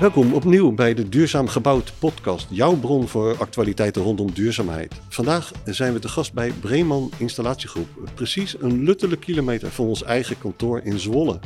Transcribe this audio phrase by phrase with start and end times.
[0.00, 4.94] Welkom opnieuw bij de Duurzaam Gebouwd podcast, jouw bron voor actualiteiten rondom duurzaamheid.
[5.08, 10.38] Vandaag zijn we te gast bij Breeman Installatiegroep, precies een luttele kilometer van ons eigen
[10.38, 11.38] kantoor in Zwolle.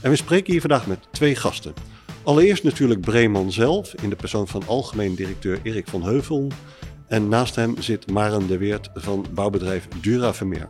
[0.00, 1.74] En we spreken hier vandaag met twee gasten.
[2.22, 6.48] Allereerst natuurlijk Breeman zelf, in de persoon van algemeen directeur Erik van Heuvel.
[7.06, 10.68] En naast hem zit Maren de Weert van bouwbedrijf Dura Vermeer.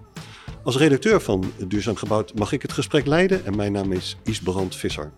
[0.63, 4.77] Als redacteur van Duurzaam Gebouwd mag ik het gesprek leiden en mijn naam is Isbrand
[4.77, 5.13] Visser.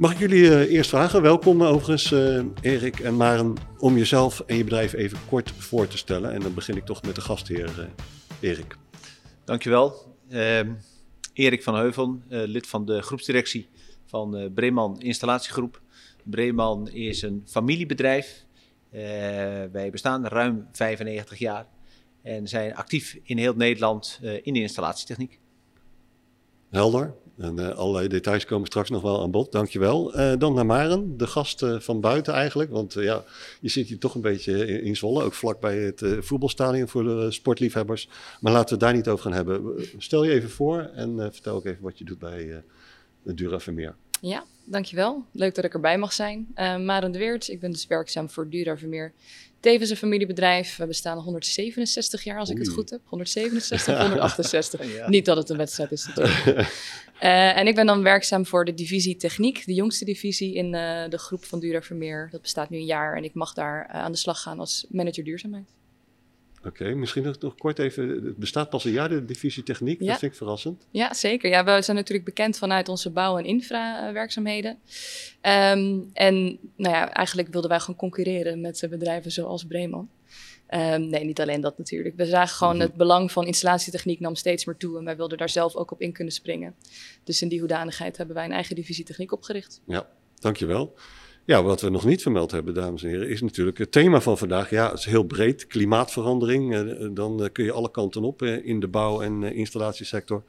[0.00, 4.56] Mag ik jullie uh, eerst vragen, welkom overigens uh, Erik en Maren, om jezelf en
[4.56, 6.32] je bedrijf even kort voor te stellen.
[6.32, 7.88] En dan begin ik toch met de gastheer
[8.40, 8.76] Erik.
[9.44, 10.14] Dankjewel.
[10.28, 10.72] Ehm,
[11.32, 13.68] Erik van Heuvel, lid van de groepsdirectie
[14.06, 15.80] van Breeman Installatiegroep.
[16.24, 18.44] Breeman is een familiebedrijf.
[19.72, 21.66] wij bestaan ruim 95 jaar
[22.22, 25.38] en zijn actief in heel Nederland in de installatietechniek.
[26.70, 27.14] Helder.
[27.40, 29.52] En uh, allerlei details komen straks nog wel aan bod.
[29.52, 30.18] Dankjewel.
[30.18, 32.70] Uh, dan naar Maren, de gast uh, van buiten eigenlijk.
[32.70, 33.24] Want ja,
[33.60, 35.24] je zit hier toch een beetje in, Zwolle.
[35.24, 38.08] Ook vlakbij het voetbalstadion voor de sportliefhebbers.
[38.40, 39.84] Maar laten we daar niet over gaan hebben.
[39.98, 42.62] Stel je even voor en vertel ook even wat je doet bij
[43.22, 43.94] Dura Vermeer.
[44.20, 45.24] Ja, dankjewel.
[45.32, 46.48] Leuk dat ik erbij mag zijn.
[46.84, 49.12] Maren de Weert, ik ben dus werkzaam voor Dura Vermeer
[49.60, 50.76] Tevens een familiebedrijf.
[50.76, 53.00] We bestaan 167 jaar, als ik het goed heb.
[53.04, 54.80] 167, 168.
[55.08, 56.46] Niet dat het een wedstrijd is natuurlijk.
[56.46, 61.08] uh, en ik ben dan werkzaam voor de divisie techniek, de jongste divisie in uh,
[61.08, 62.28] de groep van Dura Vermeer.
[62.30, 64.86] Dat bestaat nu een jaar en ik mag daar uh, aan de slag gaan als
[64.88, 65.68] manager duurzaamheid.
[66.64, 68.08] Oké, misschien nog, nog, kort even.
[68.08, 70.00] Het bestaat pas een jaar, de divisie techniek.
[70.00, 70.06] Ja.
[70.06, 70.86] Dat vind ik verrassend.
[70.90, 71.50] Ja, zeker.
[71.50, 74.70] Ja, we zijn natuurlijk bekend vanuit onze bouw- en infrawerkzaamheden.
[75.42, 80.08] Um, en nou ja, eigenlijk wilden wij gewoon concurreren met bedrijven zoals Breeman.
[80.74, 82.16] Um, nee, niet alleen dat natuurlijk.
[82.16, 82.88] We zagen gewoon mm -hmm.
[82.88, 84.98] het belang van installatietechniek nam steeds meer toe.
[84.98, 86.74] En wij wilden daar zelf ook op in kunnen springen.
[87.24, 89.80] Dus in die hoedanigheid hebben wij een eigen divisie techniek opgericht.
[89.86, 90.08] Ja,
[90.38, 90.94] dankjewel.
[91.50, 94.38] Ja, wat we nog niet vermeld hebben, dames en heren, is natuurlijk het thema van
[94.38, 94.70] vandaag.
[94.70, 95.66] Ja, het is heel breed.
[95.66, 96.74] Klimaatverandering.
[96.74, 100.44] Eh, dan eh, kun je alle kanten op eh, in de bouw- en installatiesector.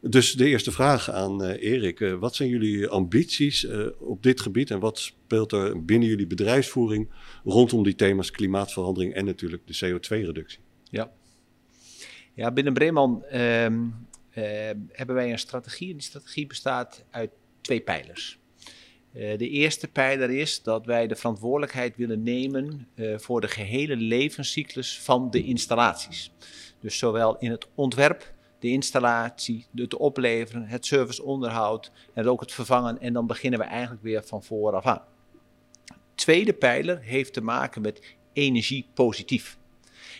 [0.00, 1.98] Dus de eerste vraag aan Erik.
[2.18, 3.66] wat zijn jullie ambities
[3.98, 7.10] op dit gebied en wat speelt er binnen jullie bedrijfsvoering
[7.44, 10.58] rondom die thema's klimaatverandering en natuurlijk de CO2-reductie?
[10.90, 11.10] Ja.
[12.34, 13.78] ja, binnen Breeman ehm,
[14.88, 15.92] hebben wij een strategie.
[15.92, 17.30] Die strategie bestaat uit
[17.60, 18.39] twee pijlers.
[19.12, 23.96] Uh, de eerste pijler is dat wij de verantwoordelijkheid willen nemen uh, voor de gehele
[23.96, 26.32] levenscyclus van de installaties.
[26.80, 33.00] Dus zowel in het ontwerp, de installatie, het opleveren, het serviceonderhoud en ook het vervangen.
[33.00, 35.02] En dan beginnen we eigenlijk weer van vooraf aan.
[36.14, 39.58] Tweede pijler heeft te maken met energiepositief.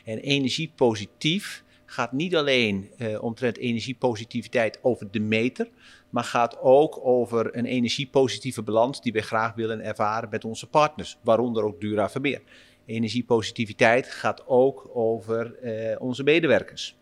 [0.05, 5.69] En energiepositief gaat niet alleen uh, omtrent energiepositiviteit over de meter,
[6.11, 11.19] maar gaat ook over een energiepositieve balans die we graag willen ervaren met onze partners,
[11.23, 12.43] waaronder ook Dura Vermeer.
[12.87, 16.97] Energiepositiviteit gaat ook over uh, onze medewerkers.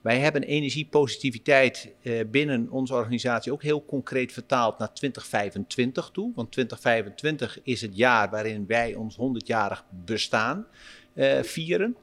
[0.00, 6.32] Wij hebben energiepositiviteit uh, binnen onze organisatie ook heel concreet vertaald naar 2025 toe.
[6.34, 10.66] Want 2025 is het jaar waarin wij ons 100-jarig bestaan
[11.42, 11.96] vieren.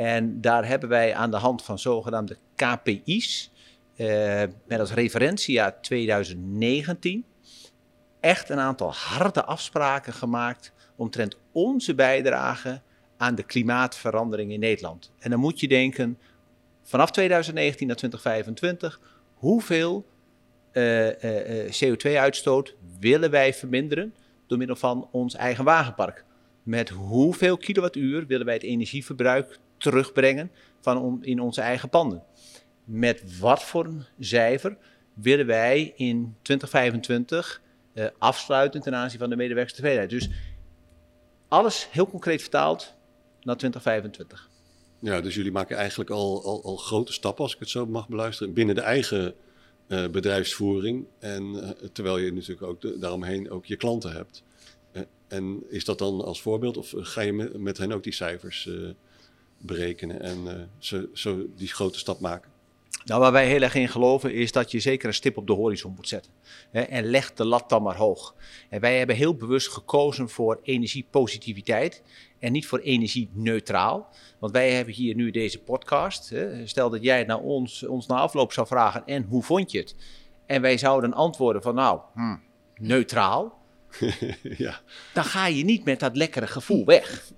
[0.00, 3.50] En daar hebben wij aan de hand van zogenaamde KPI's,
[3.96, 7.24] uh, met als referentiejaar 2019,
[8.20, 12.80] echt een aantal harde afspraken gemaakt omtrent onze bijdrage
[13.16, 15.12] aan de klimaatverandering in Nederland.
[15.18, 16.18] En dan moet je denken,
[16.82, 19.00] vanaf 2019 naar 2025,
[19.34, 20.06] hoeveel
[20.72, 24.14] uh, uh, CO2-uitstoot willen wij verminderen
[24.46, 26.24] door middel van ons eigen wagenpark?
[26.62, 32.22] Met hoeveel kilowattuur willen wij het energieverbruik terugbrengen van in onze eigen panden?
[32.90, 34.76] met wat voor een cijfer
[35.14, 37.62] willen wij in 2025
[37.94, 40.10] uh, afsluiten ten aanzien van de medewerkerstevredenheid.
[40.10, 40.30] Dus
[41.48, 42.94] alles heel concreet vertaald
[43.42, 44.48] naar 2025.
[44.98, 48.52] Ja, dus jullie maken eigenlijk al, al, grote stappen, als ik het zo mag beluisteren,
[48.52, 49.34] binnen de eigen
[49.88, 51.06] uh, bedrijfsvoering.
[51.18, 54.42] En uh, terwijl je natuurlijk ook daaromheen ook je klanten hebt.
[55.28, 58.68] En is dat dan als voorbeeld, of ga je met, met hen ook die cijfers
[59.60, 62.50] berekenen en zo, zo die grote stap maken?
[63.04, 65.52] Nou, waar wij heel erg in geloven is dat je zeker een stip op de
[65.52, 66.32] horizon moet zetten.
[66.70, 68.34] Hè, en leg de lat dan maar hoog.
[68.68, 72.02] En wij hebben heel bewust gekozen voor energiepositiviteit
[72.38, 74.08] en niet voor energie-neutraal.
[74.38, 76.28] Want wij hebben hier nu deze podcast.
[76.28, 76.66] Hè.
[76.66, 79.94] Stel dat jij naar ons, ons na afloop zou vragen en hoe vond je het?
[80.46, 82.42] En wij zouden antwoorden van nou, hmm,
[82.76, 83.58] neutraal.
[84.42, 84.80] ja.
[85.14, 87.30] Dan ga je niet met dat lekkere gevoel weg.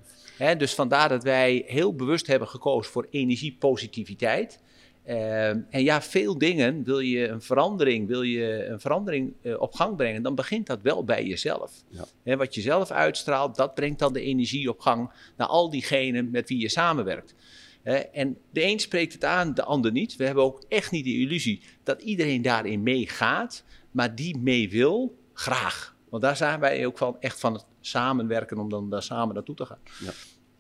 [0.59, 4.61] Dus vandaar dat wij heel bewust hebben gekozen voor energiepositiviteit.
[5.05, 9.75] Ehm, en ja, veel dingen wil je een verandering, wil je een verandering uh, op
[9.75, 11.73] gang brengen, dan begint dat wel bij jezelf.
[12.23, 12.37] Ja.
[12.37, 16.49] wat je zelf uitstraalt, dat brengt dan de energie op gang naar al diegenen met
[16.49, 17.35] wie je samenwerkt.
[18.13, 20.17] en de een spreekt het aan, de ander niet.
[20.17, 25.17] We hebben ook echt niet de illusie dat iedereen daarin meegaat, maar die mee wil,
[25.33, 25.97] graag.
[26.09, 29.55] Want daar zijn wij ook van, echt van het samenwerken om dan daar samen naartoe
[29.55, 29.79] te gaan.
[30.05, 30.13] Ja.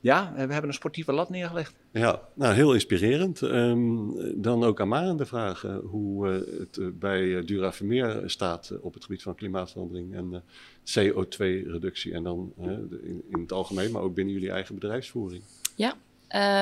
[0.03, 1.75] Ja, we hebben een sportieve lat neergelegd.
[1.93, 3.43] Ja, nou heel inspirerend.
[3.43, 3.97] Ehm,
[4.35, 8.73] dan ook aan Maren de vraag uh, hoe uh, het uh, bij Dura Vermeer staat
[8.81, 10.43] op het gebied van klimaatverandering en
[10.85, 12.13] CO2-reductie.
[12.13, 15.43] En dan in, in, het algemeen, maar ook binnen jullie eigen bedrijfsvoering.
[15.75, 15.95] Ja,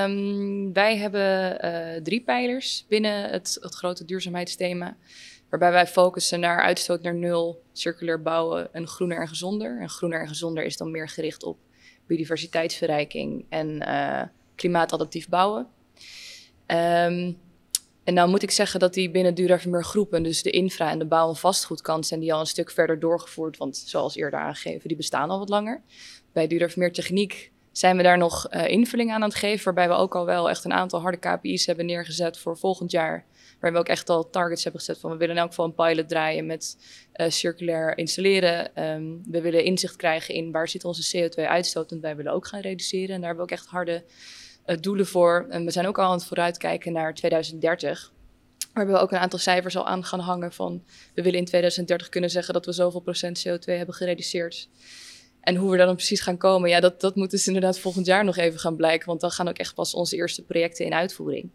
[0.07, 4.97] um, wij hebben drie pijlers binnen het, het grote duurzaamheidsthema.
[5.49, 9.81] Waarbij wij focussen naar uitstoot naar nul, circulair bouwen en groener en gezonder.
[9.81, 11.59] En groener en gezonder is dan meer gericht op
[12.11, 14.23] biodiversiteitsverrijking en uh,
[14.55, 15.67] klimaatadaptief bouwen.
[16.67, 17.39] Um,
[18.05, 21.05] en nou moet ik zeggen dat die binnen Duravermeer groepen, dus de infra en de
[21.05, 23.57] bouw- en vastgoedkant, zijn die al een stuk verder doorgevoerd.
[23.57, 25.83] Want zoals eerder aangegeven, die bestaan al wat langer.
[26.33, 30.03] Bij Duravermeer Techniek zijn we daar nog uh, invulling aan aan het geven, waarbij we
[30.03, 33.25] ook al wel echt een aantal harde KPI's hebben neergezet voor volgend jaar.
[33.61, 35.75] Waar we ook echt al targets hebben gezet van we willen in elk geval een
[35.75, 36.77] pilot draaien met
[37.15, 38.85] uh, circulair installeren.
[38.85, 42.61] Um, we willen inzicht krijgen in waar zit onze CO2-uitstoot en wij willen ook gaan
[42.61, 43.15] reduceren.
[43.15, 44.05] En daar hebben we ook echt harde
[44.67, 45.47] uh, doelen voor.
[45.49, 48.13] En we zijn ook al aan het vooruitkijken naar 2030.
[48.73, 50.85] Waar we ook een aantal cijfers al aan gaan hangen van
[51.15, 54.69] we willen in 2030 kunnen zeggen dat we zoveel procent CO2 hebben gereduceerd.
[55.41, 58.07] En hoe we daar dan precies gaan komen, ja, dat, dat moet dus inderdaad volgend
[58.07, 59.07] jaar nog even gaan blijken.
[59.07, 61.51] Want dan gaan ook echt pas onze eerste projecten in uitvoering.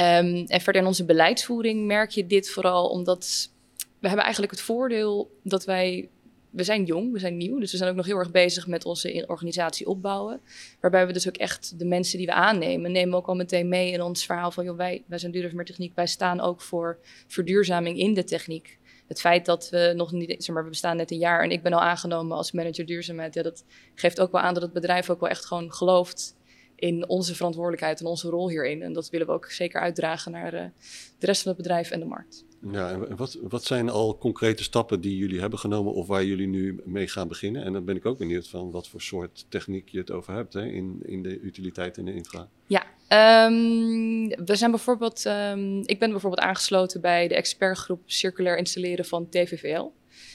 [0.00, 3.50] Um, en verder in onze beleidsvoering merk je dit vooral omdat
[3.98, 6.08] we hebben eigenlijk het voordeel dat wij
[6.50, 8.84] we zijn jong, we zijn nieuw, dus we zijn ook nog heel erg bezig met
[8.84, 10.40] onze organisatie opbouwen.
[10.80, 13.92] Waarbij we dus ook echt de mensen die we aannemen, nemen ook al meteen mee
[13.92, 17.98] in ons verhaal van, joh, wij, wij zijn duurzaam techniek, wij staan ook voor verduurzaming
[17.98, 18.78] in de techniek.
[19.08, 21.62] Het feit dat we nog niet, zeg maar, we bestaan net een jaar en ik
[21.62, 23.64] ben al aangenomen als manager duurzaamheid, ja, dat
[23.94, 26.36] geeft ook wel aan dat het bedrijf ook wel echt gewoon gelooft
[26.78, 28.82] in onze verantwoordelijkheid en onze rol hierin.
[28.82, 30.60] En dat willen we ook zeker uitdragen naar uh,
[31.18, 32.44] de rest van het bedrijf en de markt.
[32.70, 36.46] Ja, en wat, wat zijn al concrete stappen die jullie hebben genomen of waar jullie
[36.46, 37.64] nu mee gaan beginnen?
[37.64, 40.52] En dan ben ik ook benieuwd van wat voor soort techniek je het over hebt
[40.52, 42.48] hè, in, in de utiliteit en de infra.
[42.66, 42.82] Ja,
[43.46, 49.28] um, we zijn bijvoorbeeld, um, ik ben bijvoorbeeld aangesloten bij de expertgroep circulair installeren van
[49.28, 49.90] TVVL.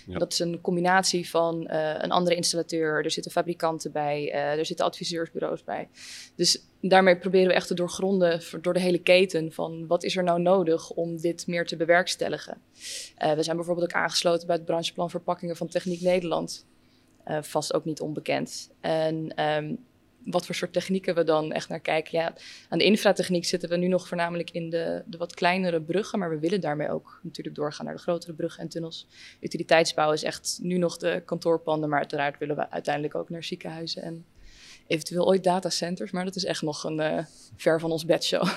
[0.07, 4.65] Dat is een combinatie van uh, een andere installateur, er zitten fabrikanten bij, uh, er
[4.65, 5.87] zitten adviseursbureaus bij.
[6.35, 10.23] Dus daarmee proberen we echt te doorgronden door de hele keten van wat is er
[10.23, 12.57] nou nodig om dit meer te bewerkstelligen.
[13.23, 16.65] Uh, we zijn bijvoorbeeld ook aangesloten bij het brancheplan verpakkingen van Techniek Nederland.
[17.41, 18.69] vast ook niet onbekend.
[18.81, 19.79] En um,
[20.25, 22.19] wat voor soort technieken we dan echt naar kijken.
[22.19, 22.33] Ja,
[22.69, 26.29] aan de infratechniek zitten we nu nog voornamelijk in de, de wat kleinere bruggen, maar
[26.29, 29.07] we willen daarmee ook natuurlijk doorgaan naar de grotere bruggen en tunnels.
[29.39, 34.01] Utiliteitsbouw is echt nu nog de kantoorpanden, maar uiteraard willen we uiteindelijk ook naar ziekenhuizen
[34.01, 34.25] en
[34.87, 38.47] eventueel ooit datacenters, maar dat is echt nog een uh, ver van ons bedshow.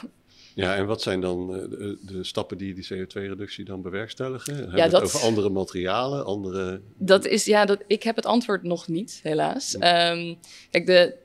[0.54, 4.56] Ja, en wat zijn dan uh, de, de, stappen die die CO2-reductie dan bewerkstelligen?
[4.56, 6.80] Hebben ja, dat, het over andere materialen, andere...
[6.98, 9.74] Dat is, ja, dat, ik heb het antwoord nog niet, helaas.
[9.74, 10.38] Um,
[10.70, 11.16] kijk, de,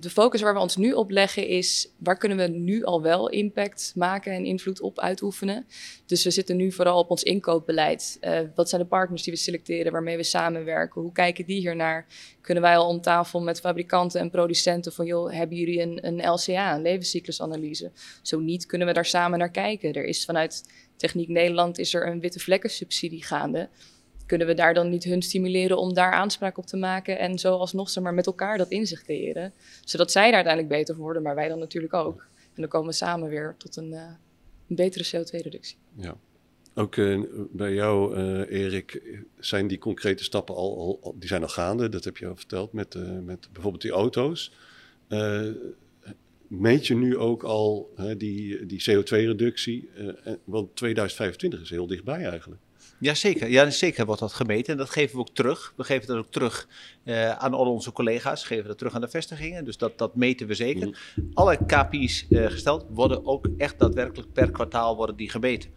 [0.00, 3.28] de focus waar we ons nu op leggen is waar kunnen we nu al wel
[3.28, 5.66] impact maken en invloed op uitoefenen.
[6.06, 8.18] Dus we zitten nu vooral op ons inkoopbeleid.
[8.20, 11.02] Uh, wat zijn de partners die we selecteren, waarmee we samenwerken?
[11.02, 12.06] Hoe kijken die hiernaar?
[12.40, 16.30] Kunnen wij al om tafel met fabrikanten en producenten van joh, hebben jullie een, een
[16.30, 17.90] LCA, een levenscyclusanalyse?
[18.22, 19.92] Zo niet, kunnen we daar samen naar kijken.
[19.92, 20.62] Er is vanuit
[20.96, 23.68] Techniek Nederland is er een witte vlekken subsidie gaande
[24.26, 27.56] kunnen we daar dan niet hun stimuleren om daar aanspraak op te maken en zo
[27.56, 29.52] alsnog zeg maar, met elkaar dat inzicht creëren.
[29.84, 32.26] Zodat zij daar uiteindelijk beter voor worden, maar wij dan natuurlijk ook.
[32.54, 34.00] En dan komen we samen weer tot een, uh,
[34.68, 35.76] een betere CO2-reductie.
[35.94, 36.16] Ja.
[36.74, 39.02] Ook uh, bij jou, uh, Erik,
[39.38, 41.88] zijn die concrete stappen al, al, die zijn al gaande.
[41.88, 44.52] Dat heb je al verteld met, met bijvoorbeeld die auto's.
[46.46, 49.88] meet je nu ook al die, die CO2-reductie?
[50.44, 52.60] want 2025 is heel dichtbij eigenlijk.
[52.98, 53.48] Ja zeker.
[53.48, 54.72] ja, zeker wordt dat gemeten.
[54.72, 55.72] En dat geven we ook terug.
[55.76, 56.68] We geven dat ook terug
[57.04, 58.44] uh, aan al onze collega's.
[58.44, 59.64] Geven dat terug aan de vestigingen.
[59.64, 60.86] Dus dat, dat meten we zeker.
[60.86, 61.30] Mm.
[61.34, 65.70] Alle KPI's uh, eh, gesteld worden ook echt daadwerkelijk per kwartaal worden die gemeten.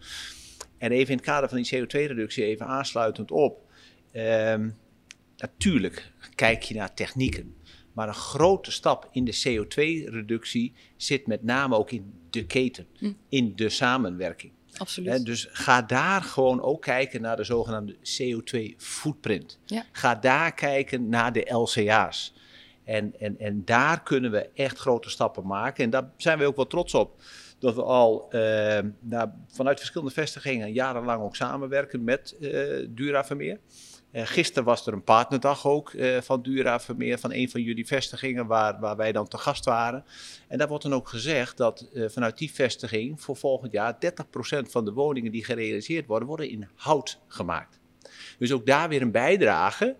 [0.78, 3.68] En even in het kader van die CO2-reductie, even aansluitend op.
[4.12, 4.54] Uh,
[5.36, 7.54] natuurlijk kijk je naar technieken.
[7.92, 13.16] Maar een grote stap in de CO2-reductie zit met name ook in de keten, mm.
[13.28, 14.52] in de samenwerking.
[14.76, 15.24] Absoluut.
[15.24, 19.58] dus ga daar gewoon ook kijken naar de zogenaamde CO2-footprint.
[19.92, 22.34] Ga daar kijken naar de LCA's.
[22.84, 25.84] En, en, en daar kunnen we echt grote stappen maken.
[25.84, 27.22] En daar zijn we ook wel trots op.
[27.58, 28.28] Dat we al
[29.00, 32.36] nou, vanuit verschillende vestigingen jarenlang ook samenwerken met
[32.88, 33.58] Dura Vermeer.
[34.12, 37.86] Uh, gisteren was er een partnerdag ook uh, van Dura Vermeer, van een van jullie
[37.86, 40.04] vestigingen, waar, waar wij dan te gast waren.
[40.48, 43.98] En daar wordt dan ook gezegd dat uh, vanuit die vestiging voor volgend jaar 30%
[44.60, 47.78] van de woningen die gerealiseerd worden, worden in hout gemaakt.
[48.38, 49.96] Dus ook daar weer een bijdrage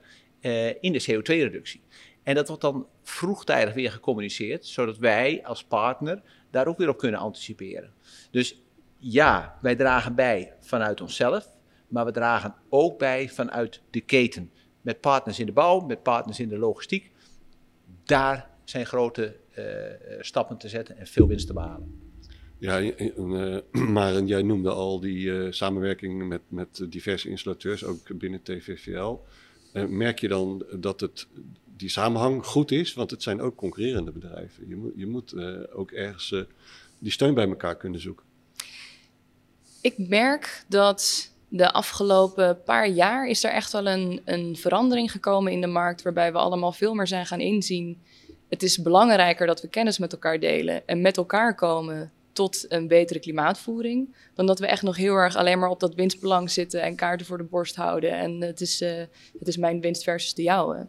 [0.80, 1.80] in de CO2-reductie.
[2.22, 6.98] En dat wordt dan vroegtijdig weer gecommuniceerd, zodat wij als partner daar ook weer op
[6.98, 7.92] kunnen anticiperen.
[8.30, 8.62] Dus
[8.98, 11.46] ja, wij dragen bij vanuit onszelf,
[11.90, 14.50] maar we dragen ook bij vanuit de keten.
[14.80, 17.10] Met partners in de bouw, met partners in de logistiek.
[18.04, 19.64] Daar zijn grote uh,
[20.20, 22.00] stappen te zetten en veel winst te behalen.
[22.58, 23.58] Ja, uh,
[23.96, 29.18] maar jij noemde al die uh, samenwerking met, met diverse installateurs, ook binnen TVVL.
[29.72, 31.26] merk je dan dat het,
[31.76, 32.94] die samenhang goed is?
[32.94, 34.68] Want het zijn ook concurrerende bedrijven.
[34.68, 35.34] Je moet, je moet
[35.72, 36.34] ook ergens
[36.98, 38.26] die steun bij elkaar kunnen zoeken.
[39.80, 45.52] Ik merk dat de afgelopen paar jaar is er echt wel een, een verandering gekomen
[45.52, 48.02] in de markt, waarbij we allemaal veel meer zijn gaan inzien.
[48.48, 52.88] Het is belangrijker dat we kennis met elkaar delen en met elkaar komen tot een
[52.88, 56.82] betere klimaatvoering, dan dat we echt nog heel erg alleen maar op dat winstbelang zitten
[56.82, 58.12] en kaarten voor de borst houden.
[58.12, 58.90] En het is, uh,
[59.38, 60.86] het is mijn winst versus de jouwe.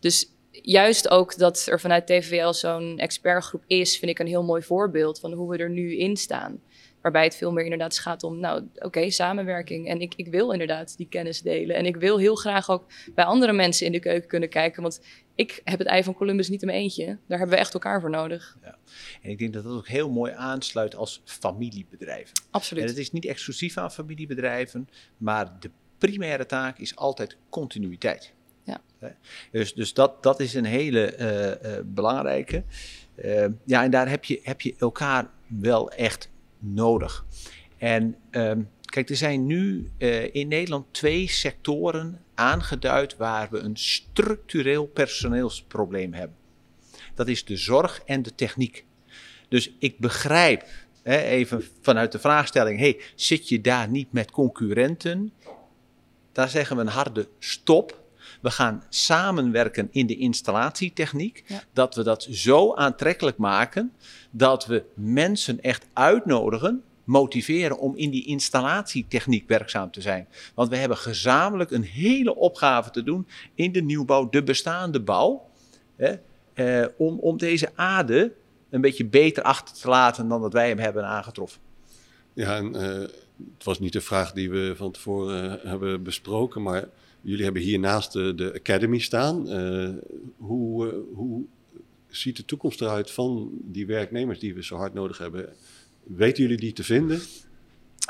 [0.00, 4.62] Dus juist ook dat er vanuit TVL zo'n expertgroep is, vind ik een heel mooi
[4.62, 6.60] voorbeeld van hoe we er nu in staan.
[7.02, 9.88] Waarbij het veel meer inderdaad gaat om, nou oké, samenwerking.
[9.88, 11.76] En ik, ik wil inderdaad die kennis delen.
[11.76, 14.82] En ik wil heel graag ook bij andere mensen in de keuken kunnen kijken.
[14.82, 15.00] Want
[15.34, 17.04] ik heb het ei van Columbus niet in mijn eentje.
[17.04, 18.56] Daar hebben we echt elkaar voor nodig.
[18.62, 18.76] Ja.
[19.22, 22.40] En ik denk dat dat ook heel mooi aansluit als familiebedrijven.
[22.50, 22.82] Absoluut.
[22.82, 28.32] En het is niet exclusief aan familiebedrijven, maar de primaire taak is altijd continuïteit.
[28.64, 28.80] Ja.
[29.50, 32.64] Dus, dus dat, dat is een hele uh, uh, belangrijke.
[33.24, 36.30] Uh, ja, en daar heb je, heb je elkaar wel echt
[36.60, 37.24] nodig.
[37.78, 43.76] En um, kijk, er zijn nu uh, in Nederland twee sectoren aangeduid waar we een
[43.76, 46.36] structureel personeelsprobleem hebben.
[47.14, 48.84] Dat is de zorg en de techniek.
[49.48, 50.64] Dus ik begrijp,
[51.02, 55.32] hè, even vanuit de vraagstelling, hey, zit je daar niet met concurrenten?
[56.32, 57.99] Daar zeggen we een harde stop.
[58.40, 61.44] We gaan samenwerken in de installatietechniek.
[61.46, 61.62] Ja.
[61.72, 63.92] Dat we dat zo aantrekkelijk maken
[64.30, 70.28] dat we mensen echt uitnodigen, motiveren om in die installatietechniek werkzaam te zijn.
[70.54, 75.48] Want we hebben gezamenlijk een hele opgave te doen in de nieuwbouw, de bestaande bouw.
[75.96, 76.14] Hè,
[76.54, 78.32] eh, om, om deze aarde
[78.70, 81.60] een beetje beter achter te laten dan dat wij hem hebben aangetroffen.
[82.32, 83.08] Ja, en uh,
[83.54, 86.84] het was niet de vraag die we van tevoren uh, hebben besproken, maar
[87.22, 89.48] jullie hebben hiernaast de, de Academy staan.
[89.48, 89.88] Uh,
[90.36, 91.44] hoe, hoe
[92.08, 95.48] ziet de toekomst eruit van die werknemers die we zo hard nodig hebben?
[96.02, 97.20] Weten jullie die te vinden?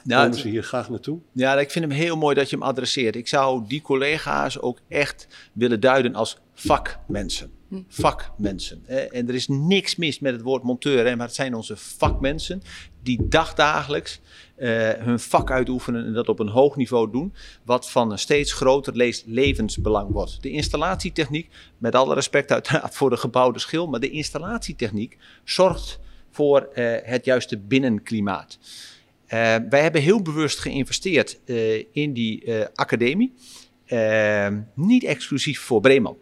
[0.04, 1.18] Nou, Komen ze hier graag naartoe?
[1.32, 3.16] Ja, ik vind hem heel mooi dat je hem adresseert.
[3.16, 7.50] Ik zou die collega's ook echt willen duiden als vakmensen.
[7.88, 8.86] Vakmensen.
[8.86, 12.62] En er is niks mis met het woord monteur, maar het zijn onze vakmensen
[13.02, 14.20] die dagdagelijks
[14.58, 17.34] uh, hun vak uitoefenen en dat op een hoog niveau doen,
[17.64, 20.42] wat van een steeds groter levensbelang wordt.
[20.42, 21.48] De installatietechniek,
[21.78, 25.98] met alle respect uiteraard voor de gebouwde schil, maar de installatietechniek zorgt
[26.30, 28.58] voor uh, het juiste binnenklimaat.
[29.68, 31.40] Wij hebben heel bewust geïnvesteerd
[31.92, 33.32] in die academie,
[34.74, 36.16] niet exclusief voor Breeman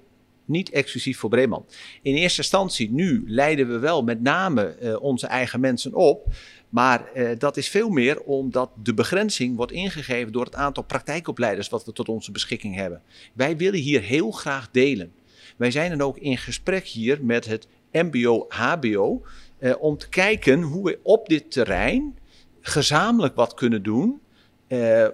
[0.49, 1.67] niet exclusief voor Breeman.
[2.03, 6.27] In eerste instantie, nu leiden we wel met name uh, onze eigen mensen op.
[6.69, 11.69] Maar uh, dat is veel meer omdat de begrenzing wordt ingegeven door het aantal praktijkopleiders
[11.69, 13.03] wat we tot onze beschikking hebben.
[13.35, 15.13] Wij willen hier heel graag delen.
[15.57, 19.23] Wij zijn dan ook in gesprek hier met het MBO-HBO
[19.59, 22.19] uh, eh, om te kijken hoe we op dit terrein
[22.61, 24.21] gezamenlijk wat kunnen doen.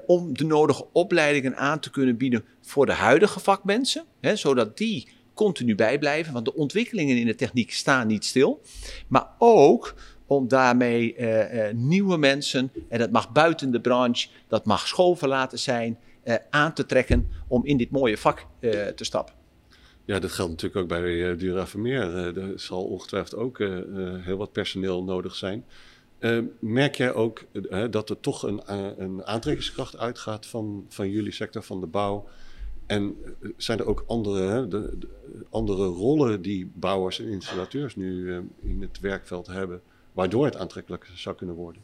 [0.07, 5.09] Om de nodige opleidingen aan te kunnen bieden voor de huidige vakmensen, hè, zodat die
[5.35, 8.61] continu bijblijven, want de ontwikkelingen in de techniek staan niet stil.
[9.09, 9.95] Maar ook
[10.27, 15.59] om daarmee uh, uh, nieuwe mensen, en dat mag buiten de branche, dat mag schoolverlaten
[15.59, 18.47] zijn, uh, aan te trekken om in dit mooie vak
[18.95, 19.35] te stappen.
[20.05, 22.37] Ja, dat geldt natuurlijk ook bij uh, Dura Vermeer.
[22.39, 23.59] er zal ongetwijfeld ook
[24.23, 25.65] heel wat personeel nodig zijn.
[26.61, 27.45] merk jij ook
[27.91, 28.63] dat er toch een,
[29.03, 32.29] een aantrekkingskracht uitgaat van, van jullie sector, van de bouw?
[32.87, 33.17] En
[33.57, 35.09] zijn er ook andere, hè, de, de,
[35.51, 39.83] andere rollen die bouwers en installateurs nu in het werkveld hebben?
[40.15, 41.83] waardoor het aantrekkelijk zou kunnen worden.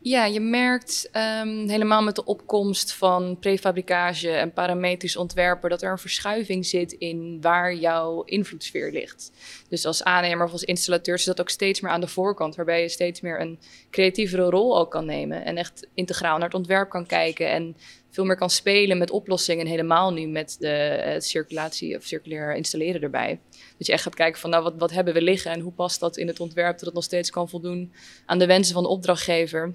[0.00, 1.10] Ja, je merkt
[1.42, 6.92] um, helemaal met de opkomst van prefabricage en parametrisch ontwerpen dat er een verschuiving zit
[6.92, 9.32] in waar jouw invloedssfeer ligt.
[9.68, 12.82] Dus als aannemer of als installateur is dat ook steeds meer aan de voorkant, waarbij
[12.82, 13.58] je steeds meer een
[13.90, 17.76] creatievere rol ook kan nemen en echt integraal naar het ontwerp kan kijken en
[18.10, 23.00] veel meer kan spelen met oplossingen en helemaal nu met de circulatie of circulair installeren
[23.00, 23.40] erbij.
[23.78, 26.00] Dat je echt gaat kijken van nou wat, wat hebben we liggen en hoe past
[26.00, 27.92] dat in het ontwerp dat het nog steeds kan voldoen
[28.26, 29.74] aan de wensen van de opdrachtgever.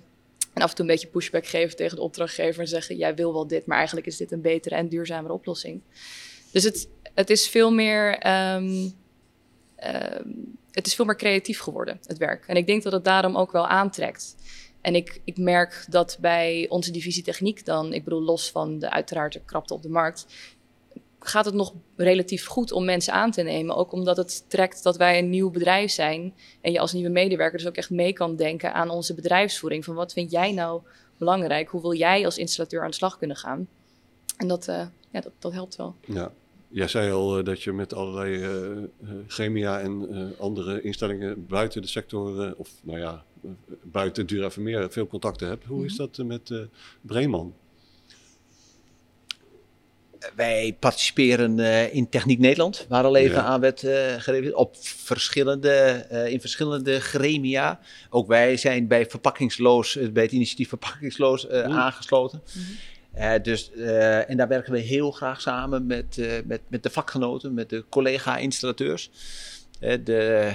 [0.54, 3.34] En af en toe een beetje pushback geven tegen de opdrachtgever en zeggen: Jij wil
[3.34, 5.82] wel dit, maar eigenlijk is dit een betere en duurzamere oplossing.
[6.52, 8.18] Dus het, het is veel meer.
[8.18, 8.90] Ehm,
[9.76, 10.30] ehm,
[10.72, 12.48] het is veel meer creatief geworden, het werk.
[12.48, 14.36] En ik denk dat het daarom ook wel aantrekt.
[14.84, 18.90] En ik, ik merk dat bij onze divisie techniek dan, ik bedoel los van de
[18.90, 20.26] uiteraard de krapte op de markt,
[21.20, 23.76] gaat het nog relatief goed om mensen aan te nemen.
[23.76, 26.34] Ook omdat het trekt dat wij een nieuw bedrijf zijn.
[26.62, 29.86] En je als nieuwe medewerker dus ook echt mee kan denken aan onze bedrijfsvoering.
[29.86, 30.82] Van wat vind jij nou
[31.18, 31.70] belangrijk?
[31.70, 33.68] Hoe wil jij als installateur aan de slag kunnen gaan?
[34.38, 34.76] En dat, uh,
[35.12, 35.96] ja, dat, dat helpt wel.
[36.06, 36.32] Ja.
[36.68, 38.84] Jij zei al uh, dat je met allerlei uh,
[39.28, 43.24] chemia en andere instellingen buiten de sector, of nou ja,
[43.82, 45.66] buiten Duravermeer veel contacten hebt.
[45.66, 46.02] Hoe is mhm.
[46.02, 46.68] dat met
[47.02, 47.54] Breeman?
[50.36, 56.28] wij participeren uh, in Techniek Nederland, waar al even aan werd uh, op verschillende, uh,
[56.28, 57.80] in verschillende gremia.
[58.10, 62.44] Ook wij zijn bij Verpakkingsloos, bij het initiatief Verpakkingsloos aangesloten.
[62.54, 63.44] Mm.
[63.44, 63.72] dus,
[64.28, 69.10] en daar werken we heel graag samen met, met, met de vakgenoten, met de collega-installateurs.
[70.04, 70.54] De,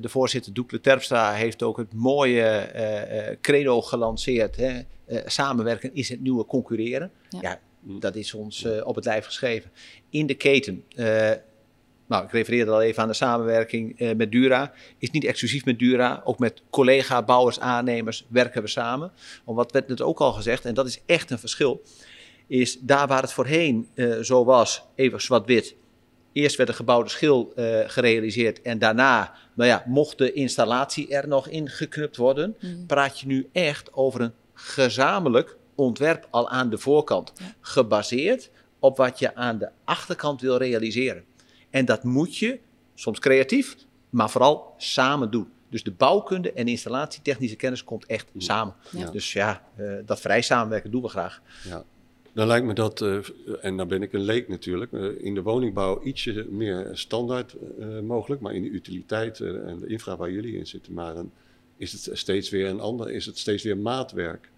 [0.00, 4.56] de, voorzitter Doekle Terpstra heeft ook het mooie credo gelanceerd.
[4.56, 4.80] Hè?
[5.26, 7.10] samenwerken is het nieuwe concurreren.
[7.28, 7.38] Ja.
[7.40, 8.00] ja Mm.
[8.00, 9.70] Dat is ons uh, op het lijf geschreven.
[10.10, 11.30] In de keten, uh,
[12.06, 15.78] nou, ik refereerde al even aan de samenwerking uh, met Dura, is niet exclusief met
[15.78, 19.12] Dura, ook met collega bouwers, aannemers werken we samen.
[19.44, 21.82] Om wat werd net ook al gezegd, en dat is echt een verschil,
[22.46, 23.88] is daar waar het voorheen
[24.22, 25.74] zo was, even zwart-wit,
[26.34, 31.28] Eerst werd de gebouwde schil uh, gerealiseerd en daarna nou ja, mocht de installatie er
[31.28, 32.56] nog in geknupt worden.
[32.60, 32.86] Mm.
[32.86, 37.32] Praat je nu echt over een gezamenlijk ontwerp al aan de voorkant.
[37.60, 41.24] Gebaseerd op wat je aan de achterkant wil realiseren.
[41.70, 42.58] En dat moet je,
[42.94, 43.76] soms creatief,
[44.10, 45.48] maar vooral samen doen.
[45.70, 48.74] Dus de bouwkunde en installatietechnische kennis komt echt samen.
[49.12, 51.40] Dus ja, uh, dat vrij samenwerken doen we graag.
[51.68, 51.84] Ja.
[52.34, 53.18] Dan lijkt me dat, uh,
[53.60, 57.56] en dan ben ik een leek natuurlijk, uh, in de woningbouw ietsje meer standaard
[58.02, 58.40] mogelijk.
[58.40, 61.30] Maar in de utiliteit en de infra waar jullie in zitten, maar dan
[61.76, 64.50] is het steeds weer een ander, is het steeds weer maatwerk.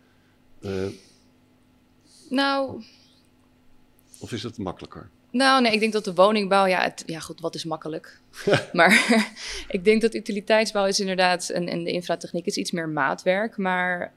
[2.30, 2.82] Nou.
[4.18, 5.08] Of is het makkelijker?
[5.30, 8.20] Nou, nee, ik denk dat de woningbouw, ja, het, ja goed, wat is makkelijk?
[8.72, 9.22] maar
[9.68, 14.12] ik denk dat utiliteitsbouw is inderdaad, en, en de infratechniek is iets meer maatwerk, maar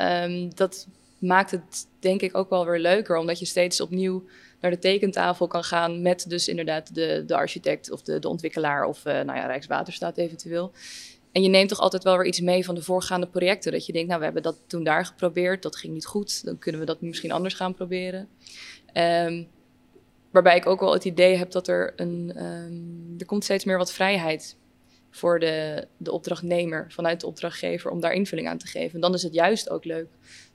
[0.00, 0.86] um, dat
[1.22, 4.24] maakt het denk ik ook wel weer leuker, omdat je steeds opnieuw
[4.60, 8.84] naar de tekentafel kan gaan met dus inderdaad de, de architect of de, de ontwikkelaar
[8.84, 10.72] of uh, nou ja, Rijkswaterstaat eventueel.
[11.32, 13.72] En je neemt toch altijd wel weer iets mee van de voorgaande projecten.
[13.72, 16.44] Dat je denkt, nou, we hebben dat toen daar geprobeerd, dat ging niet goed.
[16.44, 18.28] Dan kunnen we dat misschien anders gaan proberen.
[18.94, 19.48] Um,
[20.30, 22.44] waarbij ik ook wel het idee heb dat er een.
[22.44, 24.56] Um, er komt steeds meer wat vrijheid
[25.10, 28.94] voor de, de opdrachtnemer vanuit de opdrachtgever om daar invulling aan te geven.
[28.94, 30.08] En dan is het juist ook leuk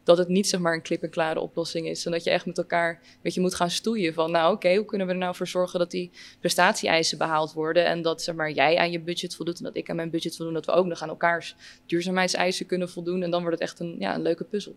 [0.08, 2.06] dat het niet zeg maar een klip-en-klare oplossing is.
[2.06, 4.86] En dat je echt met elkaar weet je, moet gaan stoeien van, nou oké, hoe
[4.86, 8.52] kunnen we er nou voor zorgen dat die prestatie-eisen behaald worden en dat zeg maar,
[8.52, 10.86] jij aan je budget voldoet en dat ik aan mijn budget voldoen, dat we ook
[10.86, 13.24] nog aan elkaars duurzaamheidseisen kunnen voldoen.
[13.24, 14.76] En dan wordt het echt een, ja, een leuke puzzel.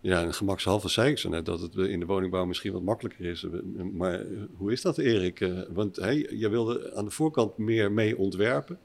[0.00, 3.24] Ja, en gemakshalve zei ik zo net dat het in de woningbouw misschien wat makkelijker
[3.24, 3.46] is.
[3.92, 4.24] Maar
[4.56, 5.40] hoe is dat, Erik?
[5.40, 8.78] Eh, want hey, je wilde aan de voorkant meer mee ontwerpen.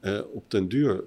[0.00, 1.04] Uh, op den duur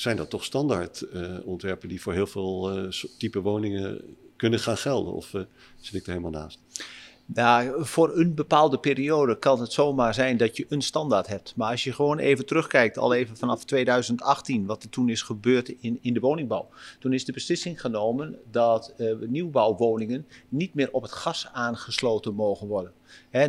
[0.00, 4.76] zijn dat toch standaard uh, ontwerpen die voor heel veel uh, type woningen kunnen gaan
[4.76, 5.12] gelden?
[5.12, 5.42] Of uh,
[5.80, 6.58] zit ik er helemaal naast?
[7.28, 11.52] Nou, voor een bepaalde periode kan het zomaar zijn dat je een standaard hebt.
[11.56, 15.68] Maar als je gewoon even terugkijkt, al even vanaf 2018, wat er toen is gebeurd
[15.68, 16.68] in, in de woningbouw.
[16.98, 22.66] Toen is de beslissing genomen dat uh, nieuwbouwwoningen niet meer op het gas aangesloten mogen
[22.66, 22.92] worden.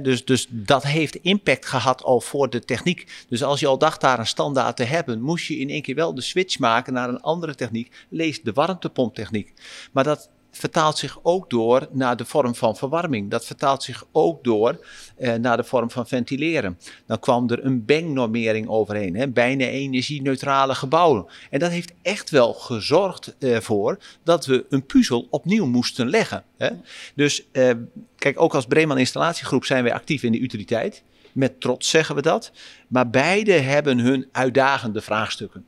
[0.01, 3.25] dus, dus dat heeft impact gehad al voor de techniek.
[3.29, 5.95] Dus als je al dacht daar een standaard te hebben, moest je in één keer
[5.95, 8.05] wel de switch maken naar een andere techniek.
[8.09, 9.53] Lees de warmtepomptechniek.
[9.91, 13.31] Maar dat vertaalt zich ook door naar de vorm van verwarming.
[13.31, 14.85] Dat vertaalt zich ook door
[15.17, 16.79] eh, naar de vorm van ventileren.
[17.05, 21.25] Dan kwam er een BENG-normering overheen, hè, bijna energie-neutrale gebouwen.
[21.49, 26.43] En dat heeft echt wel gezorgd ervoor eh, dat we een puzzel opnieuw moesten leggen.
[26.57, 26.69] Hè.
[27.15, 27.71] Dus eh,
[28.17, 31.03] kijk, ook als Breeman Installatiegroep zijn wij actief in de utiliteit.
[31.31, 32.51] Met trots zeggen we dat.
[32.87, 35.65] Maar beide hebben hun uitdagende vraagstukken.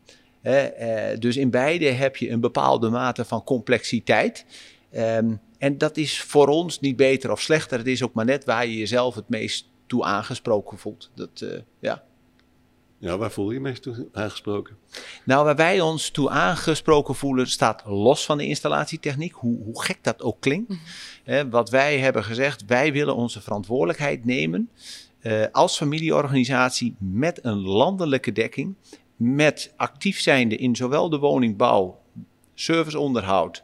[1.20, 4.46] dus in beide heb je een bepaalde mate van complexiteit.
[4.92, 7.78] Ehm, en dat is voor ons niet beter of slechter.
[7.78, 11.12] Het is ook maar net waar je jezelf het meest toe aangesproken voelt.
[11.16, 11.46] Dat,
[11.80, 12.04] ja.
[12.98, 14.78] Ja, waar voel je je meest toe aangesproken?
[15.26, 19.98] Nou, waar wij ons toe aangesproken voelen, staat los van de installatietechniek, hoe, hoe gek
[20.02, 20.74] dat ook klinkt.
[21.26, 21.50] Mhm.
[21.50, 24.70] wat wij hebben gezegd, wij willen onze verantwoordelijkheid nemen
[25.22, 28.76] uh, als familieorganisatie met een landelijke dekking,
[29.16, 32.00] met actief zijnde in zowel de woningbouw,
[32.54, 33.64] serviceonderhoud,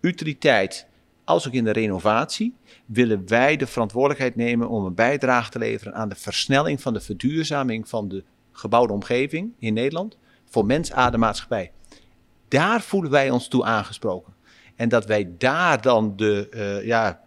[0.00, 0.86] utiliteit
[1.24, 2.54] als ook in de renovatie,
[2.86, 7.00] willen wij de verantwoordelijkheid nemen om een bijdrage te leveren aan de versnelling van de
[7.00, 11.72] verduurzaming van de gebouwde omgeving in Nederland voor mens, adem, maatschappij.
[12.48, 14.34] Daar voelen wij ons toe aangesproken.
[14.76, 17.20] En dat wij daar dan de uh, ja,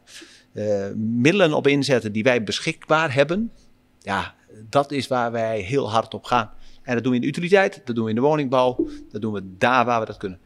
[0.54, 3.52] uh, middelen op inzetten die wij beschikbaar hebben,
[4.00, 4.36] ja,
[4.70, 6.52] dat is waar wij heel hard op gaan.
[6.84, 9.34] En dat doen we in de utiliteit, dat doen we in de woningbouw, dat doen
[9.34, 10.40] we daar waar we dat kunnen.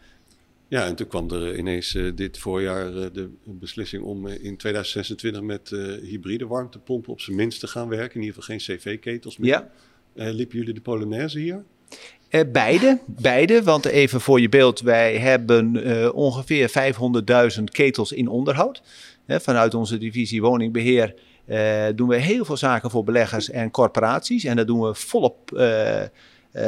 [0.70, 4.58] Ja, en toen kwam er ineens uh, dit voorjaar uh, de beslissing om uh, in
[4.58, 5.70] 2026 met
[6.02, 8.16] hybride warmtepompen op zijn minst te gaan werken.
[8.16, 9.50] In ieder geval geen cv-ketels meer.
[9.50, 9.70] Ja.
[10.32, 11.64] Liepen jullie de Polonaise hier?
[12.52, 16.94] Beide, beide, want even voor je beeld, wij hebben ongeveer
[17.58, 18.82] 500.000 ketels in onderhoud.
[19.28, 21.14] vanuit onze divisie woningbeheer
[21.96, 24.44] doen we heel veel zaken voor beleggers en corporaties.
[24.44, 25.52] En dat doen we volop,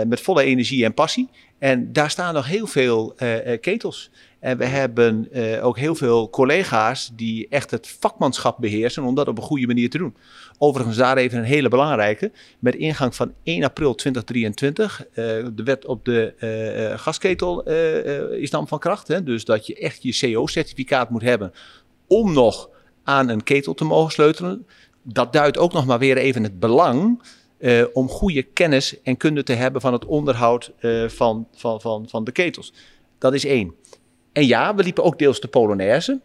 [0.07, 1.29] met volle energie en passie.
[1.57, 3.15] En daar staan nog heel veel
[3.61, 4.11] ketels.
[4.39, 5.29] En we hebben
[5.61, 9.89] ook heel veel collega's die echt het vakmanschap beheersen om dat op een goede manier
[9.89, 10.15] te doen.
[10.57, 12.31] Overigens daar even een hele belangrijke.
[12.59, 15.15] Met ingang van 1 april 2023, uh,
[15.53, 16.33] de wet op de
[16.97, 17.63] gasketel
[18.31, 19.07] is dan van kracht.
[19.07, 19.23] Hè?
[19.23, 21.53] Dus dat je echt je CO-certificaat moet hebben
[22.09, 22.69] om nog
[23.03, 24.67] aan een ketel te mogen sleutelen.
[25.03, 27.21] Dat duidt ook nog maar weer even het belang
[27.93, 30.71] om goede kennis en kunde te hebben van het onderhoud
[31.07, 32.73] van, van, van, van de ketels.
[33.17, 33.75] Dat is één.
[34.33, 36.21] En ja, we liepen ook deels de Polonaise.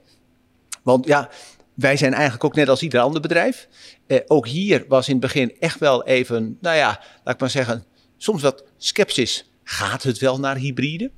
[0.82, 1.30] Want ja,
[1.74, 3.68] wij zijn eigenlijk ook net als ieder ander bedrijf.
[4.06, 7.50] Eh, ook hier was in het begin echt wel even, nou ja, laat ik maar
[7.50, 7.84] zeggen,
[8.16, 9.50] soms wat sceptisch.
[9.64, 11.10] Gaat het wel naar hybride?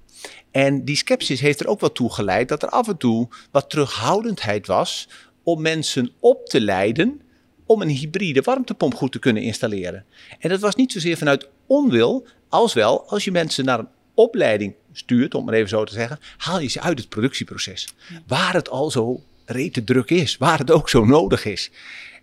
[0.51, 3.71] En die sceptisch heeft er ook wel toe geleid dat er af en toe wat
[3.71, 5.09] terughoudendheid was
[5.43, 7.21] om mensen op te leiden
[7.67, 10.05] om een hybride warmtepomp goed te kunnen installeren.
[10.39, 14.75] En dat was niet zozeer vanuit onwil, als wel als je mensen naar een opleiding
[14.93, 17.95] stuurt, om maar even zo te zeggen, haal je ze uit het productieproces.
[18.27, 21.71] Waar het al zo rete druk is, waar het ook zo nodig is.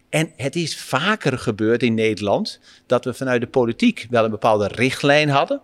[0.09, 4.67] En het is vaker gebeurd in Nederland dat we vanuit de politiek wel een bepaalde
[4.67, 5.61] richtlijn hadden,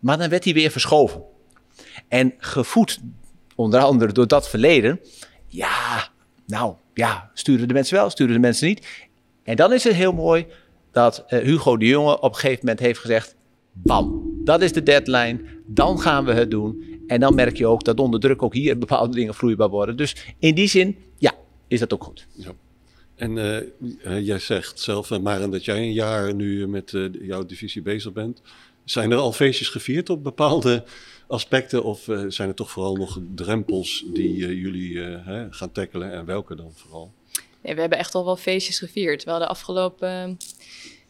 [0.00, 1.22] maar dan werd die weer verschoven.
[2.08, 3.00] En gevoed
[3.54, 5.00] onder andere door dat verleden,
[5.46, 6.08] ja,
[6.46, 8.86] nou ja, sturen de mensen wel, sturen de mensen niet.
[9.42, 10.46] En dan is het heel mooi
[10.92, 13.34] dat uh, Hugo de Jonge op een gegeven moment heeft gezegd:
[13.72, 15.40] Bam, dat is de deadline.
[15.66, 17.00] Dan gaan we het doen.
[17.06, 19.96] En dan merk je ook dat onder druk ook hier bepaalde dingen vloeibaar worden.
[19.96, 21.32] Dus in die zin, ja,
[21.68, 22.26] is dat ook goed.
[22.32, 22.52] Ja.
[23.14, 27.82] En uh, jij zegt zelf, uh, Maren, dat jij een jaar nu met jouw divisie
[27.82, 28.42] bezig bent.
[28.84, 30.84] Zijn er al feestjes gevierd op bepaalde
[31.26, 31.84] aspecten?
[31.84, 35.18] Of zijn er toch vooral nog drempels die jullie
[35.50, 36.12] gaan tackelen?
[36.12, 37.12] En welke dan vooral?
[37.62, 39.24] We hebben echt al wel feestjes gevierd.
[39.24, 40.38] Wel de afgelopen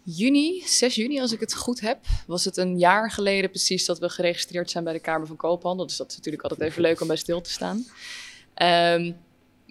[0.02, 3.98] juni, 6 juni als ik het goed heb, was het een jaar geleden precies dat
[3.98, 5.86] we geregistreerd zijn bij de Kamer van Koophandel.
[5.86, 7.84] Dus dat is natuurlijk altijd even leuk om bij stil te staan.
[8.96, 9.16] Um,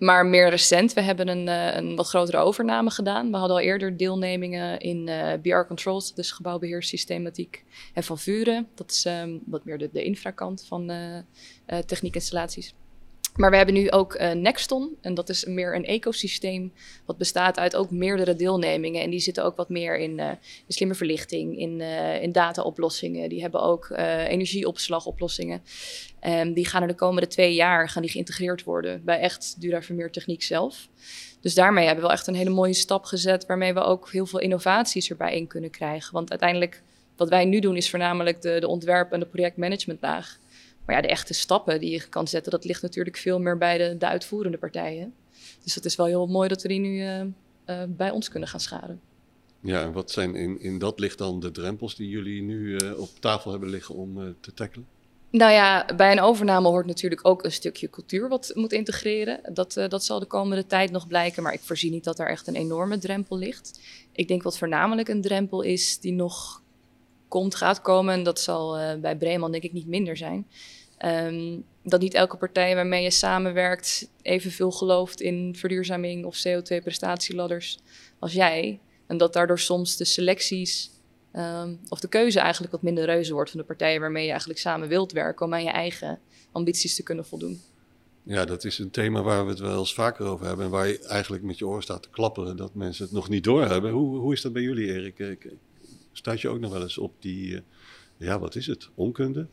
[0.02, 3.32] maar meer recent, we hebben een, uh, een, wat grotere overname gedaan.
[3.32, 7.64] We hadden al eerder deelnemingen in uh, eh, BR Controls, dus gebouwbeheerssystematiek.
[7.94, 11.18] En van Vuren, dat is um, wat meer de, de infrakant van uh,
[11.86, 12.74] techniekinstallaties.
[13.36, 14.98] Maar we hebben nu ook uh, Nexton.
[15.02, 16.74] En dat is meer een ecosysteem.
[17.06, 19.02] Wat bestaat uit ook meerdere deelnemingen.
[19.02, 20.32] En die zitten ook wat meer in, uh,
[20.68, 23.30] slimme verlichting, in, uh, in dataoplossingen.
[23.30, 23.90] Die hebben ook
[24.28, 25.62] energieopslagoplossingen.
[26.28, 30.12] Um, die gaan er de komende twee jaar gaan die geïntegreerd worden bij echt Duravermeer
[30.12, 30.88] Techniek zelf.
[31.42, 33.46] Dus daarmee hebben we wel echt een hele mooie stap gezet.
[33.46, 36.14] Waarmee we ook heel veel innovaties erbij in kunnen krijgen.
[36.14, 36.84] Want uiteindelijk,
[37.16, 40.40] wat wij nu doen, is voornamelijk de, de ontwerp- en de projectmanagementlaag.
[40.92, 43.78] Maar ja, de echte stappen die je kan zetten, dat ligt natuurlijk veel meer bij
[43.78, 45.14] de, de uitvoerende partijen.
[45.64, 48.50] Dus het is wel heel mooi dat we die nu uh, uh, bij ons kunnen
[48.50, 49.02] gaan scharen.
[49.60, 53.00] Ja, en wat zijn in, in dat licht dan de drempels die jullie nu uh,
[53.00, 54.88] op tafel hebben liggen om te tackelen?
[55.30, 59.40] Nou ja, bij een overname hoort natuurlijk ook een stukje cultuur wat moet integreren.
[59.54, 62.48] Dat, dat zal de komende tijd nog blijken, maar ik voorzie niet dat daar echt
[62.48, 63.80] een enorme drempel ligt.
[64.12, 66.62] Ik denk wat voornamelijk een drempel is die nog
[67.32, 70.48] komt, gaat komen, en dat zal uh, bij Breeman denk ik niet minder zijn.
[71.06, 77.80] Um, dat niet elke partij waarmee je samenwerkt evenveel gelooft in verduurzaming of CO2-prestatieladders
[78.20, 78.80] als jij.
[79.08, 80.92] En dat daardoor soms de selecties
[81.32, 84.60] Ehm, of de keuze eigenlijk wat minder reuze wordt van de partijen waarmee je eigenlijk
[84.60, 86.20] samen wilt werken om aan je eigen
[86.52, 87.62] ambities te kunnen voldoen.
[88.24, 90.66] Ja, dat is een thema waar we het wel eens vaker over hebben.
[90.66, 93.44] En waar je eigenlijk met je oor staat te klapperen dat mensen het nog niet
[93.44, 93.92] doorhebben.
[93.92, 95.48] Hoe, hoe is dat bij jullie, Erik?
[96.12, 97.60] Staat je ook nog wel eens op die, uh,
[98.18, 99.48] ja, wat is het, onkunde?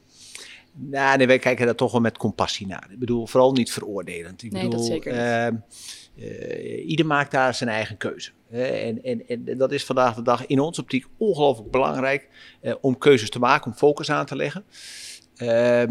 [0.74, 2.88] Nou, nee, wij kijken daar toch wel met compassie naar.
[2.90, 4.42] Ik bedoel, vooral niet veroordelend.
[4.42, 5.62] Ik nee, bedoel, dat zeker niet.
[6.14, 8.30] Uh, ieder maakt daar zijn eigen keuze.
[8.50, 12.28] En, en, en, dat is vandaag de dag in onze optiek ongelooflijk belangrijk
[12.62, 14.64] uh, om keuzes te maken, om focus aan te leggen.
[15.36, 15.82] Uh,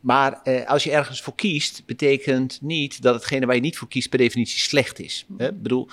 [0.00, 3.88] maar uh, als je ergens voor kiest, betekent niet dat hetgene waar je niet voor
[3.88, 5.26] kiest per definitie slecht is.
[5.38, 5.88] Ik bedoel,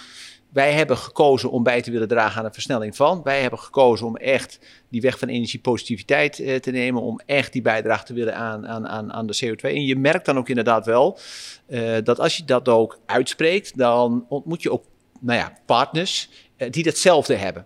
[0.49, 3.21] wij hebben gekozen om bij te willen dragen aan de versnelling van.
[3.23, 4.59] Wij hebben gekozen om echt
[4.89, 7.01] die weg van energiepositiviteit uh, te nemen.
[7.01, 9.61] Om echt die bijdrage te willen aan, aan, aan, de CO2.
[9.61, 11.19] En je merkt dan ook inderdaad wel
[11.67, 14.83] uh, dat als je dat ook uitspreekt, dan ontmoet je ook
[15.19, 17.65] nou ja, partners uh, die datzelfde hebben.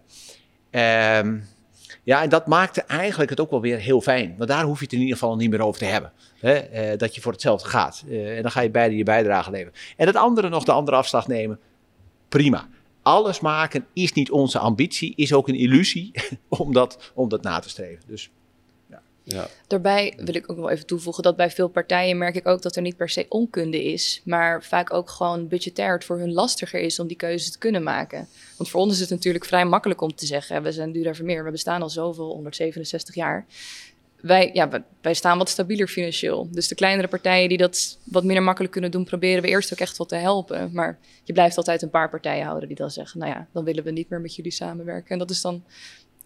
[1.26, 1.52] Um,
[2.04, 4.36] ja, en dat maakte eigenlijk het ook wel weer heel fijn.
[4.38, 6.12] Want daar hoef je het in ieder geval niet meer over te hebben.
[6.40, 6.96] Hè?
[6.96, 8.04] dat je voor hetzelfde gaat.
[8.10, 9.74] en dan ga je beide je bijdrage leveren.
[9.98, 11.60] En het andere nog de andere afslag nemen
[12.34, 12.70] prima.
[13.02, 16.12] Alles maken is niet onze ambitie, is ook een illusie
[16.62, 18.04] om dat, om dat na te streven.
[18.08, 18.30] Dus,
[18.90, 19.02] ja.
[19.24, 19.48] Ja.
[19.68, 22.76] Daarbij wil ik ook nog even toevoegen dat bij veel partijen merk ik ook dat
[22.76, 26.80] er niet per se onkunde is, maar vaak ook gewoon budgetair het voor hun lastiger
[26.80, 28.28] is om die keuze te kunnen maken.
[28.58, 31.44] Want voor ons is het natuurlijk vrij makkelijk om te zeggen, we zijn Dura Vermeer,
[31.44, 33.46] we bestaan al zoveel, 167 jaar
[34.24, 36.48] wij, ja, wij staan wat stabieler financieel.
[36.52, 39.80] Dus de kleinere partijen die dat wat minder makkelijk kunnen doen, proberen we eerst ook
[39.80, 40.70] echt wel te helpen.
[40.74, 43.84] Maar je blijft altijd een paar partijen houden die dan zeggen, nou ja, dan willen
[43.84, 45.10] we niet meer met jullie samenwerken.
[45.10, 45.64] En dat is dan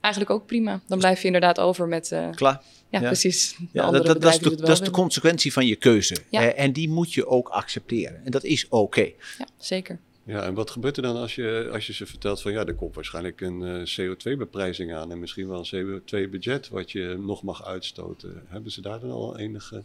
[0.02, 0.82] eigenlijk ook prima.
[0.88, 2.12] Dan blijf je inderdaad over met...
[2.12, 2.62] Uh, Klaar.
[2.90, 3.58] Ja, precies.
[3.72, 6.18] Ja, dat, dat, dat, is de, dat is de consequentie van je keuze.
[6.30, 6.42] Ja.
[6.42, 8.26] Uh, en die moet je ook accepteren.
[8.26, 8.76] En dat is oké.
[8.76, 9.16] Okay.
[9.38, 10.00] Ja, zeker.
[10.28, 12.76] Ja, en wat gebeurt er dan als je, als je ze vertelt van ja, er
[12.76, 17.66] komt waarschijnlijk een uh, CO2-beprijzing aan en misschien wel een CO2-budget wat je nog mag
[17.66, 18.44] uitstoten.
[18.48, 19.84] Hebben ze daar dan al enige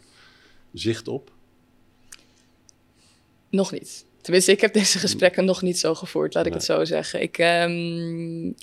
[0.73, 1.31] zicht op?
[3.49, 4.05] Nog niet.
[4.21, 7.21] Tenminste, ik heb deze gesprekken nog niet zo gevoerd, laat ik het zo zeggen.
[7.21, 8.55] Ik, um,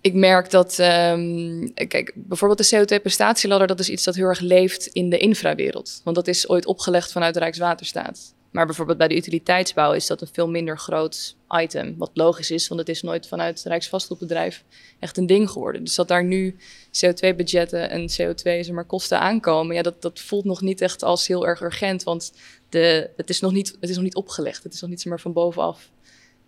[0.00, 4.86] ik merk dat, um, kijk, bijvoorbeeld de CO2-prestatieladder, dat is iets dat heel erg leeft
[4.86, 6.00] in de infrawereld.
[6.04, 8.34] Want dat is ooit opgelegd vanuit Rijkswaterstaat.
[8.52, 11.94] Maar bijvoorbeeld bij de utiliteitsbouw is dat een veel minder groot item.
[11.98, 14.64] Wat logisch is, want het is nooit vanuit het Rijksvastgoedbedrijf
[14.98, 15.84] echt een ding geworden.
[15.84, 16.56] Dus dat daar nu
[16.90, 21.46] CO2-budgetten en CO2 maar, kosten aankomen, ja, dat, dat voelt nog niet echt als heel
[21.46, 22.02] erg urgent.
[22.02, 22.32] Want
[22.68, 24.62] de, het, is nog niet, het is nog niet opgelegd.
[24.62, 25.90] Het is nog niet zomaar van bovenaf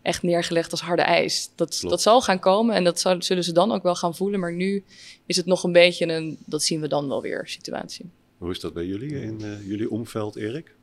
[0.03, 1.51] echt neergelegd als harde ijs.
[1.55, 4.41] Dat, dat zal gaan komen en dat zullen ze dan ook wel gaan voelen.
[4.41, 4.85] Maar nu
[5.27, 8.11] is het nog een beetje een, dat zien we dan wel weer, situatie.
[8.39, 10.75] Hoe is dat bij jullie in uh, jullie omveld, Erik?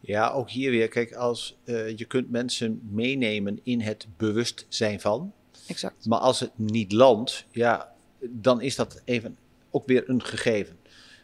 [0.00, 5.32] Ja, ook hier weer, kijk, als uh, je kunt mensen meenemen in het bewustzijn van.
[5.66, 6.06] Exact.
[6.06, 9.36] Maar als het niet landt, ja, dan is dat even
[9.70, 10.76] ook weer een gegeven.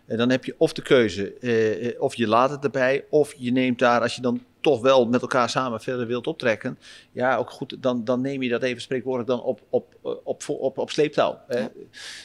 [0.06, 3.52] En dan heb je of de keuze, uh, of je laat het erbij, of je
[3.52, 6.78] neemt daar, als je dan toch wel met elkaar samen verder wilt optrekken,
[7.12, 9.94] ja, ook goed, dan, dan neem je dat even spreekwoordelijk dan op, op,
[10.24, 11.40] op, op, op sleeptouw.
[11.48, 11.70] Ja.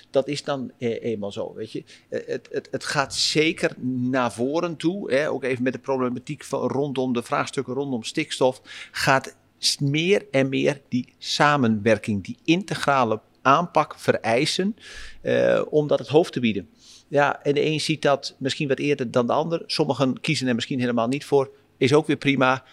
[0.09, 1.83] dat is dan eh, eenmaal zo, weet je.
[2.09, 6.67] het, het, het gaat zeker naar voren toe, hè, ook even met de problematiek van,
[6.67, 9.35] rondom de vraagstukken rondom stikstof, gaat
[9.79, 14.75] meer en meer die samenwerking, die integrale aanpak vereisen
[15.21, 16.69] uh, om dat het hoofd te bieden.
[17.07, 19.63] Ja, en de een ziet dat misschien wat eerder dan de ander.
[19.65, 22.63] Sommigen kiezen er misschien helemaal niet voor is ook weer prima.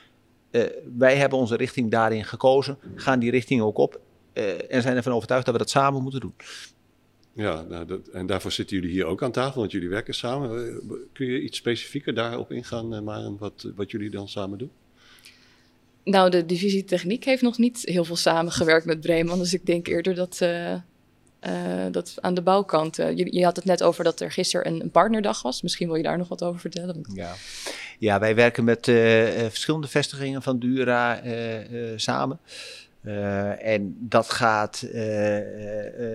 [0.50, 0.62] Uh,
[0.98, 4.00] wij hebben onze richting daarin gekozen, gaan die richting ook op
[4.34, 6.34] uh, en zijn ervan overtuigd dat we dat samen moeten doen.
[7.34, 10.80] Ja, nou, dat, en daarvoor zitten jullie hier ook aan tafel, want jullie werken samen.
[11.12, 14.70] Kun je iets specifieker daarop ingaan, Maren, wat, wat jullie dan samen doen?
[16.04, 19.86] Nou, de divisie techniek heeft nog niet heel veel samengewerkt met Bremen, dus ik denk
[19.86, 20.74] eerder dat uh,
[21.90, 22.98] dat aan de bouwkant.
[22.98, 25.62] Uh, je, je, had het net over dat er gisteren een, partnerdag was.
[25.62, 27.00] Misschien wil je daar nog wat over vertellen.
[27.14, 27.34] Ja,
[27.98, 28.96] ja wij werken met uh,
[29.48, 31.20] verschillende vestigingen van Dura
[31.96, 32.40] samen.
[33.58, 34.86] en dat gaat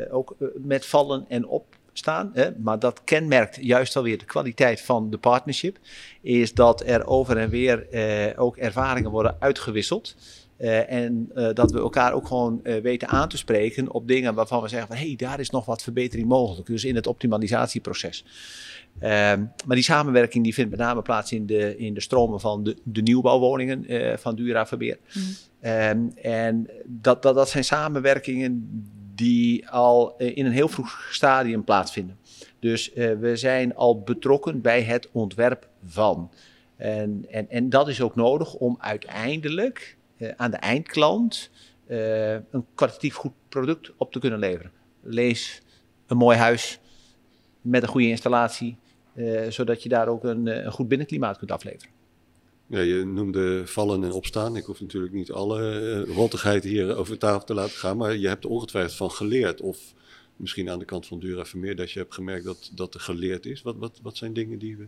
[0.09, 2.31] ook met vallen en opstaan.
[2.33, 2.49] Hè?
[2.57, 5.77] Maar dat kenmerkt juist alweer de kwaliteit van de partnership.
[6.21, 7.87] Is dat er over en weer
[8.37, 10.15] ook ervaringen worden uitgewisseld.
[10.59, 14.33] Uh, en uh, dat we elkaar ook gewoon uh, weten aan te spreken op dingen
[14.33, 16.67] waarvan we zeggen van hé, hey, daar is nog wat verbetering mogelijk.
[16.67, 18.25] Dus in het optimalisatieproces.
[18.99, 22.63] Ehm, maar die samenwerking die vindt met name plaats in de, in de stromen van
[22.63, 23.85] de, de nieuwbouwwoningen
[24.19, 24.97] van Dura Verbeer.
[25.13, 25.21] Mm.
[25.71, 28.83] Um, en dat, dat, dat zijn samenwerkingen
[29.15, 32.17] die al in een heel vroeg stadium plaatsvinden.
[32.59, 36.31] Dus we zijn al betrokken bij het ontwerp van.
[36.77, 39.96] En, en, en dat is ook nodig om uiteindelijk
[40.35, 41.49] aan de eindklant
[41.87, 44.71] eh, een kwalitatief goed product op te kunnen leveren.
[45.01, 45.61] Lees
[46.07, 46.79] een mooi huis
[47.61, 48.77] met een goede installatie,
[49.13, 51.95] eh, zodat je daar ook een, een goed binnenklimaat kunt afleveren.
[52.67, 54.55] Ja, je noemde vallen en opstaan.
[54.55, 58.27] Ik hoef natuurlijk niet alle uh, rottigheid hier over tafel te laten gaan, maar je
[58.27, 59.61] hebt er ongetwijfeld van geleerd.
[59.61, 59.93] Of
[60.35, 63.45] misschien aan de kant van Dura Vermeer dat je hebt gemerkt dat, dat er geleerd
[63.45, 63.61] is.
[63.61, 64.87] Wat, wat, wat zijn dingen die we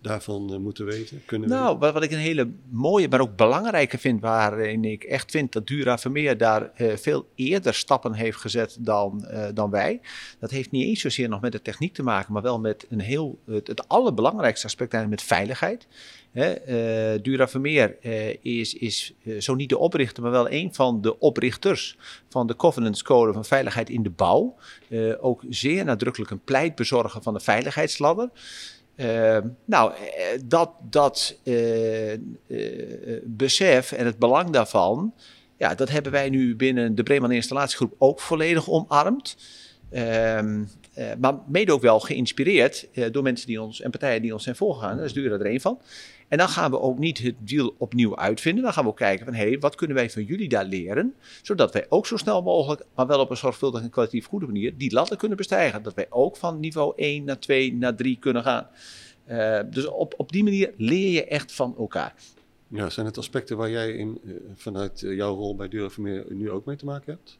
[0.00, 1.22] daarvan uh, moeten weten?
[1.24, 5.30] Kunnen nou, wat, wat, ik een hele mooie, maar ook belangrijke vind, waarin ik echt
[5.30, 10.00] vind dat Dura Vermeer daar uh, veel eerder stappen heeft gezet dan, uh, dan wij.
[10.38, 13.00] Dat heeft niet eens zozeer nog met de techniek te maken, maar wel met een
[13.00, 15.86] heel, het, het allerbelangrijkste aspect eigenlijk met veiligheid.
[16.30, 16.68] Hè,
[17.14, 17.96] uh, Dura Vermeer
[18.42, 21.96] is, is zo niet de oprichter, maar wel een van de oprichters
[22.28, 24.56] van de Covenants Code van Veiligheid in de Bouw.
[25.20, 28.30] ook zeer nadrukkelijk een pleitbezorger van de veiligheidsladder.
[29.64, 29.92] Nou,
[30.44, 31.38] dat, dat
[33.24, 35.14] besef en het belang daarvan,
[35.56, 39.36] ja, dat hebben wij nu binnen de Bremen Installatiegroep ook volledig omarmd.
[39.92, 40.40] Uh,
[41.18, 44.96] maar mede ook wel geïnspireerd door mensen die ons en partijen die ons zijn voorgegaan.
[44.96, 45.80] Daar is Dura er een van.
[46.30, 48.64] En dan gaan we ook niet het wiel opnieuw uitvinden.
[48.64, 51.14] Dan gaan we ook kijken van, hé, hey, wat kunnen wij van jullie daar leren?
[51.42, 54.76] Zodat wij ook zo snel mogelijk, maar wel op een zorgvuldige en kwalitatief goede manier,
[54.76, 55.82] die latten kunnen bestijgen.
[55.82, 58.66] Dat wij ook van niveau 1 naar 2 naar 3 kunnen gaan.
[59.28, 62.14] Uh, dus op, op die manier leer je echt van elkaar.
[62.68, 64.20] Ja, zijn het aspecten waar jij in,
[64.54, 67.38] vanuit jouw rol bij Dura Vermeer nu ook mee te maken hebt?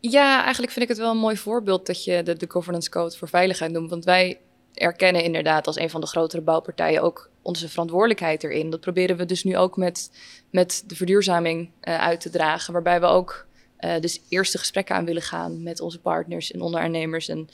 [0.00, 3.16] Ja, eigenlijk vind ik het wel een mooi voorbeeld dat je de, de governance code
[3.16, 3.90] voor veiligheid noemt.
[3.90, 4.38] Want wij
[4.74, 8.70] erkennen inderdaad als een van de grotere bouwpartijen ook onze verantwoordelijkheid erin.
[8.70, 10.10] Dat proberen we dus nu ook met,
[10.50, 12.72] met de verduurzaming uh, uit te dragen.
[12.72, 13.46] Waarbij we ook
[13.80, 17.28] uh, dus eerste gesprekken aan willen gaan met onze partners en onderaannemers.
[17.28, 17.48] En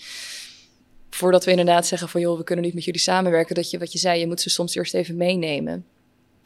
[1.11, 3.55] voordat we inderdaad zeggen van joh, we kunnen niet met jullie samenwerken.
[3.55, 5.87] Dat je wat je zei, je moet ze soms eerst even meenemen.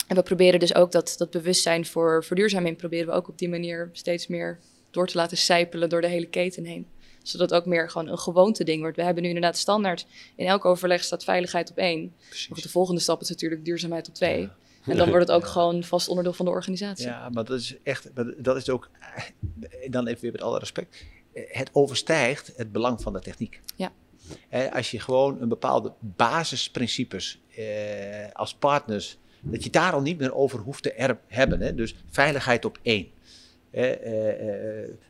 [0.07, 3.49] En we proberen dus ook dat, dat bewustzijn voor verduurzaming proberen we ook op die
[3.49, 4.59] manier steeds meer
[4.91, 6.87] door te laten sijpelen door de hele keten heen.
[7.23, 8.97] Zodat het ook meer gewoon een gewoonte ding wordt.
[8.97, 10.07] We hebben nu inderdaad standaard,
[10.37, 12.15] in elk overleg staat veiligheid op één.
[12.49, 14.41] De volgende stap is natuurlijk duurzaamheid op twee.
[14.41, 14.57] Ja.
[14.85, 15.49] En dan wordt het ook ja.
[15.49, 17.07] gewoon vast onderdeel van de organisatie.
[17.07, 18.91] Ja, maar dat is echt, dat is ook,
[19.91, 23.61] dan even weer met alle respect, het overstijgt het belang van de techniek.
[23.77, 23.93] Ja.
[24.73, 27.65] Als je gewoon een bepaalde basisprincipes eh,
[28.33, 31.61] als partners, dat je daar al niet meer over hoeft te hebben.
[31.61, 31.75] Hè?
[31.75, 33.09] Dus veiligheid op één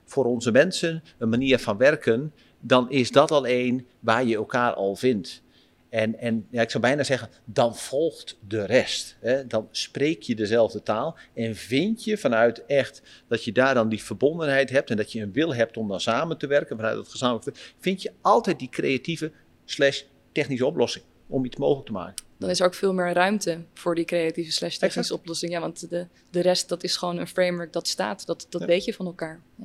[0.04, 4.74] voor onze mensen een manier van werken, dan is dat al een waar je elkaar
[4.74, 5.42] al vindt.
[5.88, 9.16] En, en ja, ik zou bijna zeggen, dan volgt de rest.
[9.20, 9.46] Hè?
[9.46, 14.02] Dan spreek je dezelfde taal en vind je vanuit echt dat je daar dan die
[14.02, 17.08] verbondenheid hebt en dat je een wil hebt om dan samen te werken vanuit het
[17.08, 19.32] gezamenlijk, vind je altijd die creatieve
[19.64, 23.64] slash technische oplossing om iets mogelijk te maken dan is er ook veel meer ruimte
[23.74, 25.52] voor die creatieve slash technische oplossing.
[25.52, 28.26] Ja, want de, de rest, dat is gewoon een framework dat staat.
[28.26, 28.66] Dat, dat ja.
[28.66, 29.40] weet je van elkaar.
[29.56, 29.64] Ja.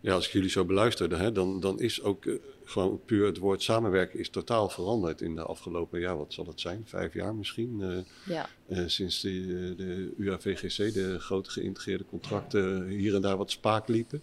[0.00, 3.38] ja, als ik jullie zo beluisterde, hè, dan, dan is ook uh, gewoon puur het
[3.38, 6.82] woord samenwerken is totaal veranderd in de afgelopen, ja, wat zal het zijn?
[6.84, 7.78] Vijf jaar misschien?
[7.80, 8.48] Uh, ja.
[8.68, 14.22] Uh, sinds de, de UAVGC, de grote geïntegreerde contracten, hier en daar wat spaak liepen.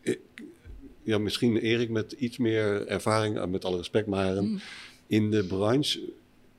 [0.00, 0.20] Ik,
[1.02, 4.60] ja, misschien Erik met iets meer ervaring, met alle respect, maar mm.
[5.06, 6.12] in de branche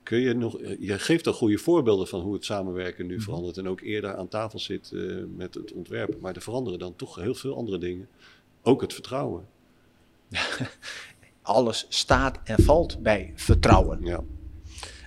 [0.06, 3.22] Kun je nog, je geeft al goede voorbeelden van hoe het samenwerken nu -hmm.
[3.22, 6.20] verandert en ook eerder aan tafel zit uh, met het ontwerpen.
[6.20, 8.08] Maar er veranderen dan toch heel veel andere dingen.
[8.62, 9.46] Ook het vertrouwen.
[11.42, 14.04] Alles staat en valt bij vertrouwen.
[14.04, 14.20] Ja.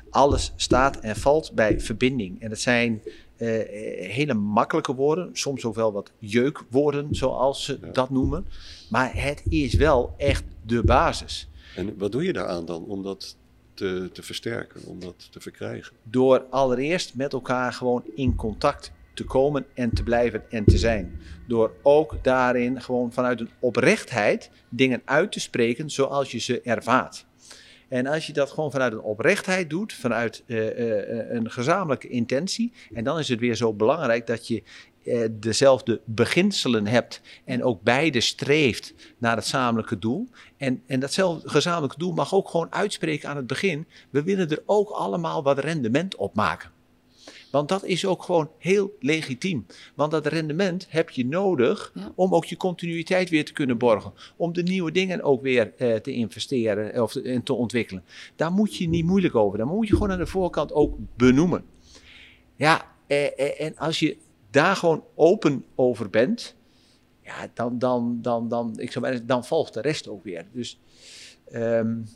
[0.09, 2.41] Alles staat en valt bij verbinding.
[2.41, 3.47] En dat zijn uh,
[4.09, 7.91] hele makkelijke woorden, soms ook wel wat jeukwoorden, zoals ze ja.
[7.91, 8.45] dat noemen.
[8.89, 11.49] Maar het is wel echt de basis.
[11.75, 13.37] En wat doe je daaraan dan om dat
[13.79, 15.95] te, te versterken, om dat te verkrijgen?
[16.03, 21.19] Door allereerst met elkaar gewoon in contact te komen en te blijven en te zijn.
[21.47, 27.25] Door ook daarin gewoon vanuit een oprechtheid dingen uit te spreken zoals je ze ervaart.
[27.87, 32.71] En als je dat gewoon vanuit een oprechtheid doet, vanuit uh, uh, een gezamenlijke intentie,
[32.93, 34.63] en dan is het weer zo belangrijk dat je
[35.31, 40.27] dezelfde beginselen hebt en ook beide streeft naar het gezamenlijke doel.
[40.57, 43.87] En, en datzelfde gezamenlijke doel mag ook gewoon uitspreken aan het begin.
[44.09, 46.71] We willen er ook allemaal wat rendement op maken.
[47.51, 49.65] Want dat is ook gewoon heel legitiem.
[49.95, 52.11] Want dat rendement heb je nodig ja.
[52.15, 54.13] om ook je continuïteit weer te kunnen borgen.
[54.35, 58.03] Om de nieuwe dingen ook weer uh, te investeren of te, te ontwikkelen.
[58.35, 59.57] Daar moet je niet moeilijk over.
[59.57, 61.65] Daar moet je gewoon aan de voorkant ook benoemen.
[62.55, 64.17] Ja, eh, en als je
[64.51, 66.55] daar gewoon open over bent,
[67.21, 70.45] ja, dan, dan, dan, dan, ik zou, dan volgt de rest ook weer.
[70.51, 70.79] Dus
[71.53, 72.07] um,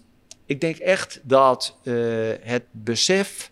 [0.46, 3.50] ik denk echt dat uh, het besef,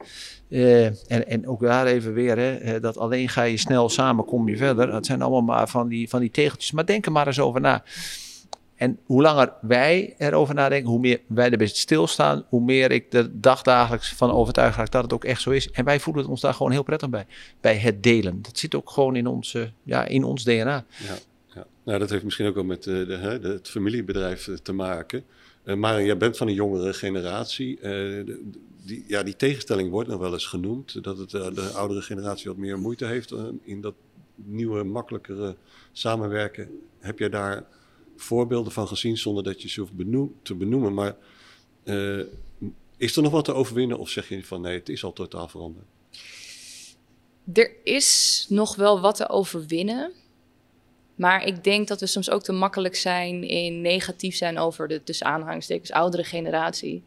[0.47, 4.49] uh, en, en ook daar even weer, hè, dat alleen ga je snel samen, kom
[4.49, 4.88] je verder.
[4.88, 6.71] Dat zijn allemaal maar van die, van die tegeltjes.
[6.71, 7.84] Maar denk er maar eens over na.
[8.82, 13.41] En hoe langer wij erover nadenken, hoe meer wij erbij stilstaan, hoe meer ik er
[13.41, 15.71] dagdagelijks van overtuigd raak dat het ook echt zo is.
[15.71, 17.25] En wij voelen ons daar gewoon heel prettig bij.
[17.59, 18.41] Bij het delen.
[18.41, 20.86] Dat zit ook gewoon in, onze, ja, in ons DNA.
[20.97, 21.17] Ja,
[21.53, 21.65] ja.
[21.84, 25.23] Nou, dat heeft misschien ook wel met de, het familiebedrijf eh, te maken.
[25.65, 27.79] Uh, maar jij bent van een jongere generatie.
[28.86, 31.03] Die, ja, die tegenstelling wordt nog wel eens genoemd.
[31.03, 33.95] Dat het, de oudere generatie wat meer moeite heeft in dat
[34.36, 35.55] nieuwe, makkelijkere
[35.91, 36.69] samenwerken.
[36.99, 37.65] Heb jij daar
[38.22, 39.93] voorbeelden van gezien zonder dat je ze hoeft
[40.41, 40.93] te benoemen.
[40.93, 41.15] Maar
[41.84, 42.24] uh,
[42.97, 45.47] is er nog wat te overwinnen of zeg je van nee, het is al totaal
[45.47, 45.86] veranderd?
[47.53, 50.11] Er is nog wel wat te overwinnen.
[51.15, 55.03] Maar ik denk dat we soms ook te makkelijk zijn in negatief zijn over de
[55.03, 57.03] tussen aanhalingstekens oudere generatie.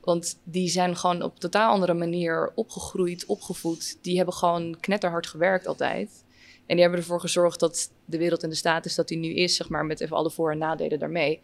[0.00, 3.98] Want die zijn gewoon op een totaal andere manier opgegroeid, opgevoed.
[4.02, 6.24] Die hebben gewoon knetterhard gewerkt altijd.
[6.70, 9.34] En die hebben ervoor gezorgd dat de wereld in de staat is dat die nu
[9.34, 11.40] is, zeg maar, met even alle voor- en nadelen daarmee.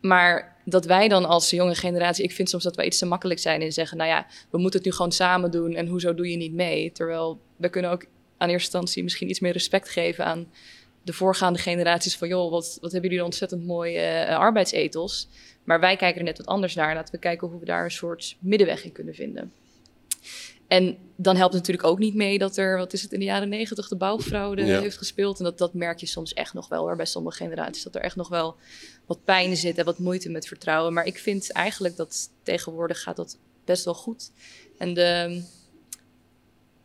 [0.00, 3.40] Maar dat wij dan als jonge generatie, ik vind soms dat wij iets te makkelijk
[3.40, 6.30] zijn in zeggen, nou ja, we moeten het nu gewoon samen doen en hoezo doe
[6.30, 6.92] je niet mee?
[6.92, 8.04] Terwijl we kunnen ook
[8.36, 10.48] aan eerste instantie misschien iets meer respect geven aan
[11.02, 15.28] de voorgaande generaties van, joh, wat, wat hebben jullie een ontzettend mooie uh, arbeidsethos.
[15.64, 16.94] Maar wij kijken er net wat anders naar.
[16.94, 19.52] Laten we kijken hoe we daar een soort middenweg in kunnen vinden.
[20.68, 23.24] En dan helpt het natuurlijk ook niet mee dat er, wat is het, in de
[23.24, 25.38] jaren negentig de bouwfraude heeft gespeeld.
[25.38, 27.82] En dat, dat merk je soms echt nog wel hoor, bij sommige generaties.
[27.82, 28.56] Dat er echt nog wel
[29.06, 30.92] wat pijn zit en wat moeite met vertrouwen.
[30.92, 34.30] Maar ik vind eigenlijk dat tegenwoordig gaat dat best wel goed.
[34.78, 35.42] En de,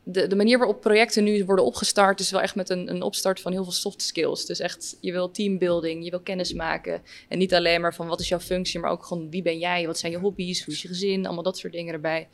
[0.04, 3.40] de, de manier waarop projecten nu worden opgestart is wel echt met een, een opstart
[3.40, 4.46] van heel veel soft skills.
[4.46, 7.02] Dus echt, je wil teambuilding, je wil kennis maken.
[7.28, 9.86] En niet alleen maar van wat is jouw functie, maar ook gewoon wie ben jij,
[9.86, 12.28] wat zijn je hobby's, hoe is je gezin, allemaal dat soort dingen erbij.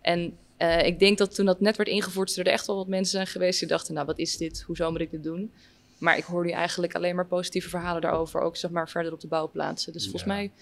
[0.00, 3.12] En uh, ik denk dat toen dat net werd ingevoerd, er echt wel wat mensen
[3.12, 5.52] zijn geweest die dachten, nou wat is dit, hoezo moet ik dit doen?
[5.98, 9.20] Maar ik hoor nu eigenlijk alleen maar positieve verhalen daarover, ook zeg maar verder op
[9.20, 9.92] de bouwplaatsen.
[9.92, 10.52] Dus volgens mij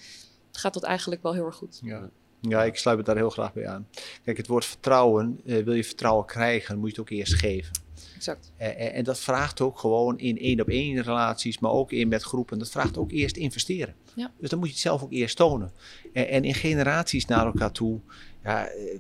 [0.53, 1.81] gaat dat eigenlijk wel heel erg goed.
[1.83, 2.11] Ja.
[2.49, 3.89] Ja, ik sluit het daar heel graag bij aan.
[4.25, 7.73] Kijk, het woord vertrouwen, uh, wil je vertrouwen krijgen, moet je het ook eerst geven.
[8.15, 8.53] Exact.
[8.61, 12.23] Uh, en dat vraagt ook gewoon in één op één relaties, maar ook in met
[12.23, 12.59] groepen.
[12.59, 13.95] Dat vraagt ook eerst investeren.
[14.15, 14.33] Ja.
[14.39, 15.73] Dus dan moet je het zelf ook eerst tonen.
[16.13, 18.01] en in generaties naar elkaar toe.
[18.43, 18.99] Ja, eh,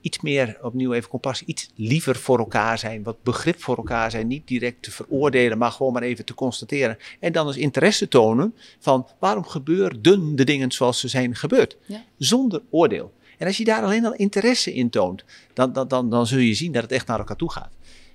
[0.00, 4.26] iets meer, opnieuw even compassie, iets liever voor elkaar zijn, wat begrip voor elkaar zijn,
[4.26, 6.98] niet direct te veroordelen, maar gewoon maar even te constateren.
[7.20, 12.04] En dan eens interesse tonen van waarom gebeurden de dingen zoals ze zijn gebeurd, ja.
[12.18, 13.12] zonder oordeel.
[13.38, 16.54] En als je daar alleen al interesse in toont, dan, dan, dan, dan zul je
[16.54, 17.72] zien dat het echt naar elkaar toe gaat.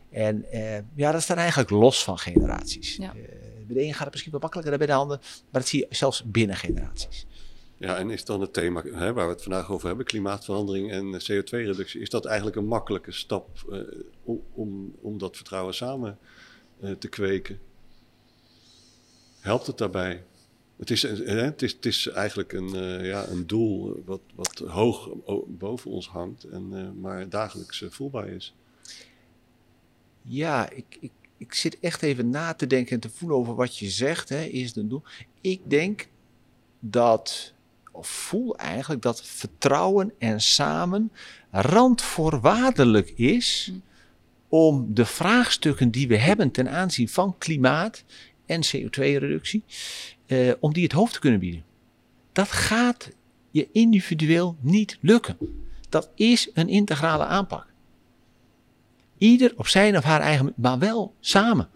[0.09, 2.95] En eh, ja, dat staat eigenlijk los van generaties.
[2.95, 3.13] Ja.
[3.15, 3.22] Uh,
[3.67, 5.80] bij de een gaat het misschien wat makkelijker dan bij de ander, maar dat zie
[5.80, 7.26] je zelfs binnen generaties.
[7.80, 11.13] Ja, en is dan het thema hè, waar we het vandaag over hebben, klimaatverandering en
[11.13, 13.82] CO2-reductie, is dat eigenlijk een makkelijke stap uh,
[14.53, 16.17] om, om dat vertrouwen samen
[16.80, 17.59] uh, te kweken?
[19.39, 20.23] Helpt het daarbij?
[20.77, 25.09] Het is, uh, het is, het is eigenlijk een, ja, een doel wat, wat hoog
[25.47, 28.55] boven ons hangt, en, maar dagelijks voelbaar is.
[30.21, 33.77] Ja, ik, ik, ik zit echt even na te denken en te voelen over wat
[33.77, 34.30] je zegt.
[34.30, 35.03] Hè, is het een doel?
[35.41, 36.07] Ik denk
[36.80, 37.53] dat
[37.91, 41.11] of voel eigenlijk dat vertrouwen en samen
[41.51, 43.71] randvoorwaardelijk is
[44.47, 48.03] om de vraagstukken die we hebben ten aanzien van klimaat
[48.45, 49.63] en CO2-reductie,
[50.25, 51.63] eh, om die het hoofd te kunnen bieden.
[52.31, 53.11] Dat gaat
[53.51, 55.37] je individueel niet lukken.
[55.89, 57.67] Dat is een integrale aanpak.
[59.17, 61.69] Ieder op zijn of haar eigen, maar wel samen.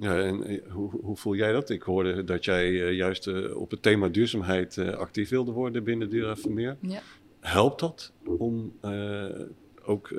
[0.00, 1.70] Ja, en eh, hoe, hoe, voel jij dat?
[1.70, 5.84] Ik hoorde dat jij uh, juist uh, op het thema duurzaamheid uh, actief wilde worden
[5.84, 6.76] binnen Dura Vermeer.
[6.80, 7.02] Ja.
[7.40, 8.72] Helpt dat om
[9.84, 10.14] ook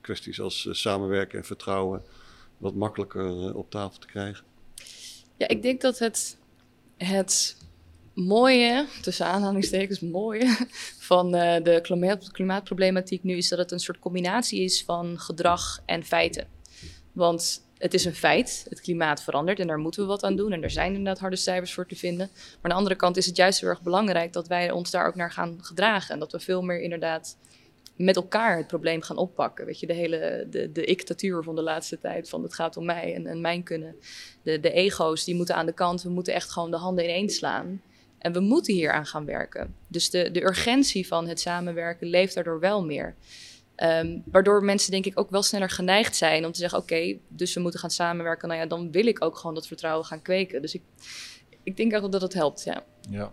[0.00, 2.02] kwesties als samenwerken en vertrouwen
[2.58, 4.44] wat makkelijker op tafel te krijgen?
[5.36, 6.38] Ja, ik denk dat het,
[6.96, 7.56] het
[8.14, 10.56] mooie, tussen aanhalingstekens mooie,
[11.10, 16.04] van de klimaat, klimaatproblematiek nu is dat het een soort combinatie is van gedrag en
[16.04, 16.46] feiten.
[17.12, 20.52] Want het is een feit, het klimaat verandert en daar moeten we wat aan doen.
[20.52, 22.30] En er zijn inderdaad harde cijfers voor te vinden.
[22.34, 25.06] Maar aan de andere kant is het juist heel erg belangrijk dat wij ons daar
[25.06, 26.14] ook naar gaan gedragen.
[26.14, 27.36] En dat we veel meer inderdaad
[27.96, 29.66] met elkaar het probleem gaan oppakken.
[29.66, 32.84] Weet je, de hele de, de dictatuur van de laatste tijd, van het gaat om
[32.84, 33.96] mij en, en mijn kunnen.
[34.42, 36.02] De, de ego's, die moeten aan de kant.
[36.02, 37.82] We moeten echt gewoon de handen ineen slaan.
[38.18, 39.74] En we moeten hier aan gaan werken.
[39.88, 43.14] Dus de, de urgentie van het samenwerken leeft daardoor wel meer.
[43.82, 47.20] Um, waardoor mensen denk ik ook wel sneller geneigd zijn om te zeggen: oké, okay,
[47.28, 48.48] dus we moeten gaan samenwerken.
[48.48, 50.62] Nou ja, dan wil ik ook gewoon dat vertrouwen gaan kweken.
[50.62, 50.82] Dus ik,
[51.62, 52.64] ik denk ook dat het helpt.
[52.64, 52.84] Ja.
[53.10, 53.32] ja.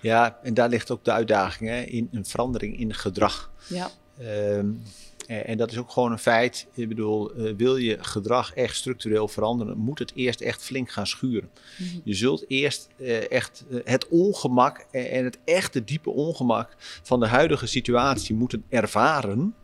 [0.00, 3.52] Ja, en daar ligt ook de uitdaging hè, in een verandering in gedrag.
[3.68, 3.90] Ja.
[4.18, 4.70] Ehm,
[5.26, 6.66] en, en dat is ook gewoon een feit.
[6.74, 11.06] Ik bedoel, eh, wil je gedrag echt structureel veranderen, moet het eerst echt flink gaan
[11.06, 11.50] schuren.
[11.78, 12.00] Mhm.
[12.04, 17.20] Je zult eerst eh, echt eh, het ongemak en, en het echte diepe ongemak van
[17.20, 19.54] de huidige situatie moeten ervaren.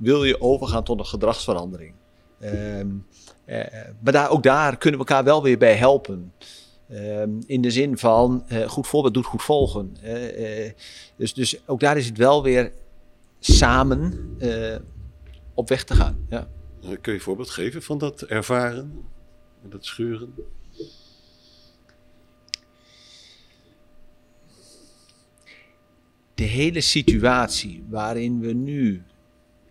[0.00, 1.94] Wil je overgaan tot een gedragsverandering?
[2.38, 2.88] Ehm,
[3.44, 3.64] eh,
[4.00, 6.32] maar daar, ook daar kunnen we elkaar wel weer bij helpen.
[6.88, 9.96] Ehm, in de zin van eh, goed voorbeeld doet goed volgen.
[10.02, 10.72] Eh,
[11.16, 12.72] dus, dus ook daar is het wel weer
[13.38, 14.36] samen
[15.54, 16.26] op weg te gaan.
[16.28, 16.48] Ja.
[16.80, 19.04] Kun je een voorbeeld geven van dat ervaren,
[19.62, 20.34] dat schuren?
[26.34, 29.02] De hele situatie waarin we nu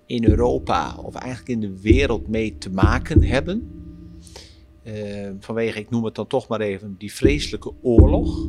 [0.09, 3.71] in Europa of eigenlijk in de wereld mee te maken hebben.
[4.83, 8.47] eh, vanwege, ik noem het dan toch maar even, die vreselijke oorlog.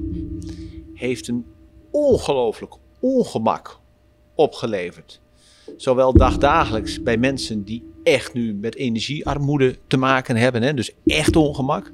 [0.94, 1.44] Heeft een
[1.90, 3.78] ongelooflijk ongemak
[4.34, 5.20] opgeleverd.
[5.76, 11.36] Zowel dagdagelijks bij mensen die echt nu met energiearmoede te maken hebben, hè, dus echt
[11.36, 11.92] ongemak.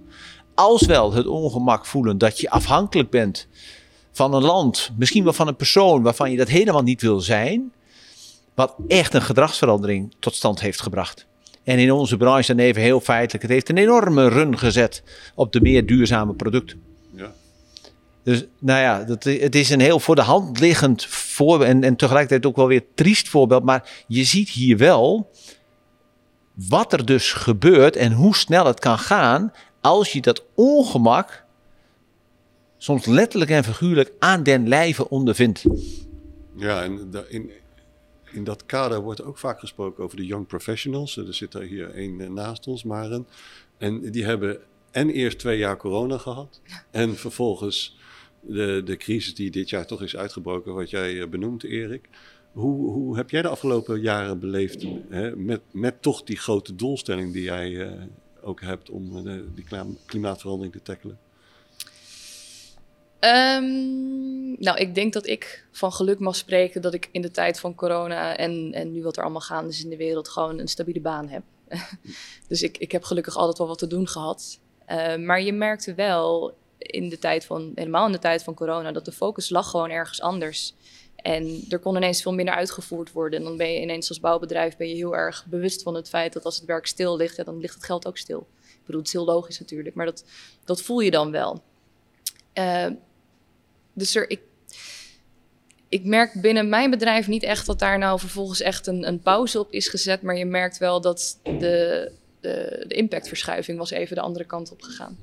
[0.55, 3.49] Als wel het ongemak voelen dat je afhankelijk bent
[4.13, 7.73] van een land, misschien wel van een persoon waarvan je dat helemaal niet wil zijn.
[8.57, 11.27] Wat echt een gedragsverandering tot stand heeft gebracht.
[11.65, 15.03] En in onze branche dan even heel feitelijk, het heeft een enorme run gezet
[15.35, 16.83] op de meer duurzame producten.
[17.15, 17.33] Ja.
[18.23, 21.97] Dus nou ja, dat, het is een heel voor de hand liggend voorbeeld en, en
[21.97, 23.65] tegelijkertijd ook wel weer triest voorbeeld.
[23.65, 25.31] Maar je ziet hier wel
[26.55, 31.45] wat er dus gebeurt en hoe snel het kan gaan als je dat ongemak
[32.79, 35.65] soms letterlijk en figuurlijk aan den lijve ondervindt.
[36.57, 37.51] Ja, en in,
[38.33, 41.17] in dat kader wordt ook vaak gesproken over de young professionals.
[41.17, 43.27] Er zit er hier één eh, naast ons, Maren.
[43.79, 44.61] En die hebben
[44.91, 46.61] en eerst twee jaar corona gehad.
[46.91, 47.97] En vervolgens
[48.41, 52.09] de, de crisis die dit jaar toch is uitgebroken, wat jij eh, benoemt, Erik.
[52.53, 57.33] Hoe, hoe heb jij de afgelopen jaren beleefd hè, met, met toch die grote doelstelling
[57.33, 58.03] die jij eh,
[58.43, 59.25] ook hebt om
[59.55, 59.65] die
[60.07, 61.19] klimaatverandering te tackelen?
[63.19, 67.61] Ehm, nou, ik denk dat ik van geluk mag spreken dat ik in de tijd
[67.61, 70.69] van corona en, en nu wat er allemaal gaande is in de wereld gewoon een
[70.69, 71.43] stabiele baan heb.
[72.49, 74.59] dus ik, ik heb gelukkig altijd wel wat te doen gehad.
[74.85, 78.93] Eh, maar je merkte wel in de tijd van, helemaal in de tijd van corona,
[78.93, 80.75] dat de focus lag gewoon ergens anders.
[81.17, 83.39] En er kon ineens veel minder uitgevoerd worden.
[83.39, 86.33] En dan ben je ineens als bouwbedrijf ben je heel erg bewust van het feit
[86.33, 88.47] dat als het werk stil ligt, ja, dan ligt het geld ook stil.
[88.61, 90.25] Ik bedoel, het is heel logisch natuurlijk, maar dat,
[90.65, 91.63] dat voel je dan wel.
[92.57, 92.87] Eh,
[93.93, 94.41] dus er, ik,
[95.89, 99.59] ik merk binnen mijn bedrijf niet echt dat daar nou vervolgens echt een, een pauze
[99.59, 100.23] op is gezet.
[100.23, 104.83] Maar je merkt wel dat de, de, de impactverschuiving was even de andere kant op
[104.83, 105.19] gegaan.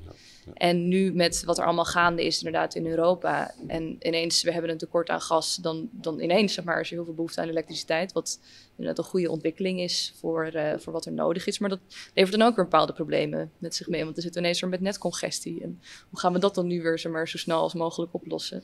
[0.54, 3.54] En nu met wat er allemaal gaande is inderdaad in Europa.
[3.66, 5.56] En ineens, we hebben een tekort aan gas.
[5.56, 8.12] Dan, dan ineens zeg maar, is er heel veel behoefte aan elektriciteit.
[8.12, 8.40] Wat
[8.76, 11.58] inderdaad een goede ontwikkeling is voor, eh, voor wat er nodig is.
[11.58, 11.80] Maar dat
[12.14, 14.02] levert dan ook weer bepaalde problemen met zich mee.
[14.02, 15.62] Want dan zitten ineens weer met netcongestie.
[15.62, 15.80] En
[16.10, 18.62] hoe gaan we dat dan nu weer zeg maar, zo snel als mogelijk oplossen?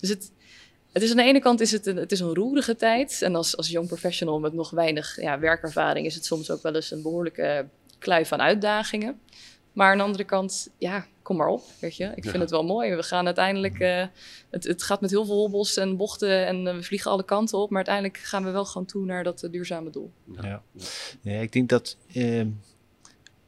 [0.00, 0.32] Dus het,
[0.92, 3.22] het is aan de ene kant is het een, het is een roerige tijd.
[3.22, 6.74] En als, als young professional met nog weinig ja, werkervaring is het soms ook wel
[6.74, 7.68] eens een behoorlijke
[7.98, 9.20] klui van uitdagingen.
[9.72, 12.12] Maar aan de andere kant, ja, kom maar op, weet je.
[12.14, 12.94] Ik vind het wel mooi.
[12.94, 14.06] We gaan uiteindelijk, eh,
[14.50, 17.58] het, het gaat met heel veel hobbels en bochten en eh, we vliegen alle kanten
[17.58, 17.68] op.
[17.68, 20.10] Maar uiteindelijk gaan we wel gewoon toe naar dat eh, duurzame doel.
[20.40, 20.62] Ja.
[21.22, 22.48] Ja, ik denk dat ehm,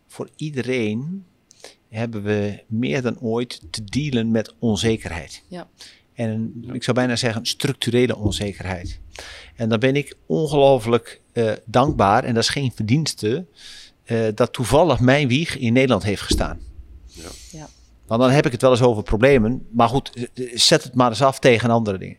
[0.06, 1.24] voor iedereen
[1.88, 5.42] hebben we meer dan ooit te dealen met onzekerheid.
[5.48, 5.68] Ja.
[6.14, 9.00] En ik zou bijna zeggen structurele onzekerheid.
[9.56, 13.46] En dan ben ik ongelooflijk eh, dankbaar, en dat is geen verdienste,
[14.04, 16.70] eh, dat toevallig mijn wieg in Nederland heeft gestaan.
[17.12, 17.28] Ja.
[17.50, 17.68] Ja.
[18.06, 19.66] Want dan heb ik het wel eens over problemen.
[19.70, 22.16] Maar goed, eh, zet het maar eens af tegen andere dingen.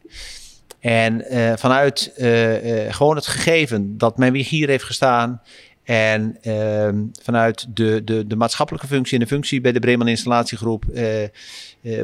[0.80, 5.42] En eh, vanuit eh, eh, gewoon het gegeven dat mijn wieg hier heeft gestaan.
[5.84, 10.86] En ehm, vanuit de, de, de maatschappelijke functie en de functie bij de Bremen Installatiegroep.
[10.94, 11.30] eh, eh,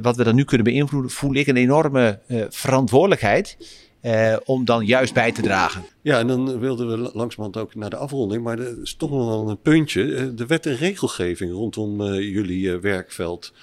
[0.01, 3.57] wat we dan nu kunnen beïnvloeden, voel ik een enorme eh, verantwoordelijkheid.
[4.01, 5.83] Eh, om dan juist bij te dragen.
[6.01, 8.43] Ja, en dan wilden we la- langzamerhand ook naar de afronding.
[8.43, 10.15] Maar er is toch nog wel een puntje.
[10.15, 13.53] Eh, De wet en regelgeving rondom eh, jullie werkveld.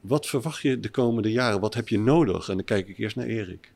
[0.00, 1.60] Wat verwacht je de komende jaren?
[1.60, 2.48] Wat heb je nodig?
[2.48, 3.72] En dan kijk ik eerst naar Erik.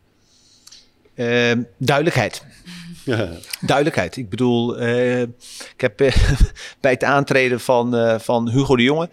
[1.14, 2.44] Ehm, duidelijkheid.
[3.04, 4.16] Ja, Duidelijkheid.
[4.16, 5.30] Ik bedoel, ik
[5.76, 5.96] heb
[6.80, 9.08] bij het aantreden van, van Hugo de Jonge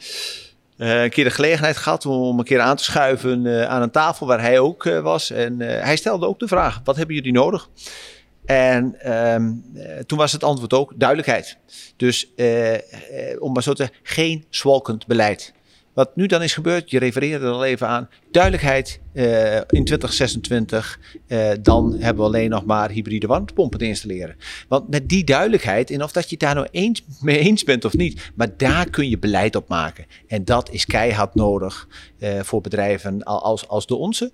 [0.78, 3.91] eh, een keer de gelegenheid gehad om een keer aan te schuiven eh, aan een
[3.91, 5.32] tafel waar hij ook eh, was.
[5.32, 7.69] En hij stelde ook de vraag: wat hebben jullie nodig?
[8.45, 11.57] En ehm, eh, toen was het antwoord ook duidelijkheid.
[11.95, 12.30] Dus
[13.39, 15.53] om maar zo te geen zwalkend beleid.
[15.93, 20.99] Wat nu dan is gebeurd, je refereerde er al even aan, duidelijkheid uh, in 2026,
[21.27, 24.36] uh, dan hebben we alleen nog maar hybride warmtepompen te installeren.
[24.67, 27.86] Want met die duidelijkheid, en of dat je het daar nou eens mee eens bent
[27.86, 30.05] of niet, maar daar kun je beleid op maken.
[30.27, 31.88] En dat is keihard nodig
[32.19, 34.31] uh, voor bedrijven als, als de onze.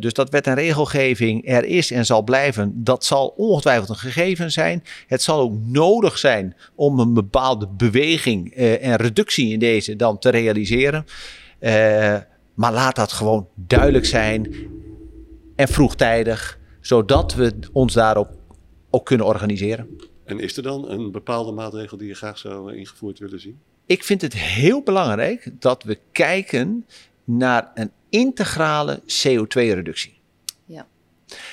[0.00, 4.52] dus dat wet en regelgeving er is en zal blijven, dat zal ongetwijfeld een gegeven
[4.52, 4.82] zijn.
[5.06, 10.28] Het zal ook nodig zijn om een bepaalde beweging en reductie in deze dan te
[10.28, 11.04] realiseren.
[12.56, 14.54] Maar laat dat gewoon duidelijk zijn
[15.56, 18.28] en vroegtijdig, zodat we ons daarop
[18.90, 19.98] ook kunnen organiseren.
[20.24, 23.60] En is er dan een bepaalde maatregel die je graag zou ingevoerd willen zien?
[23.86, 26.86] Ik vind het heel belangrijk dat we kijken
[27.24, 30.20] naar een integrale CO2-reductie.
[30.64, 30.86] Ja.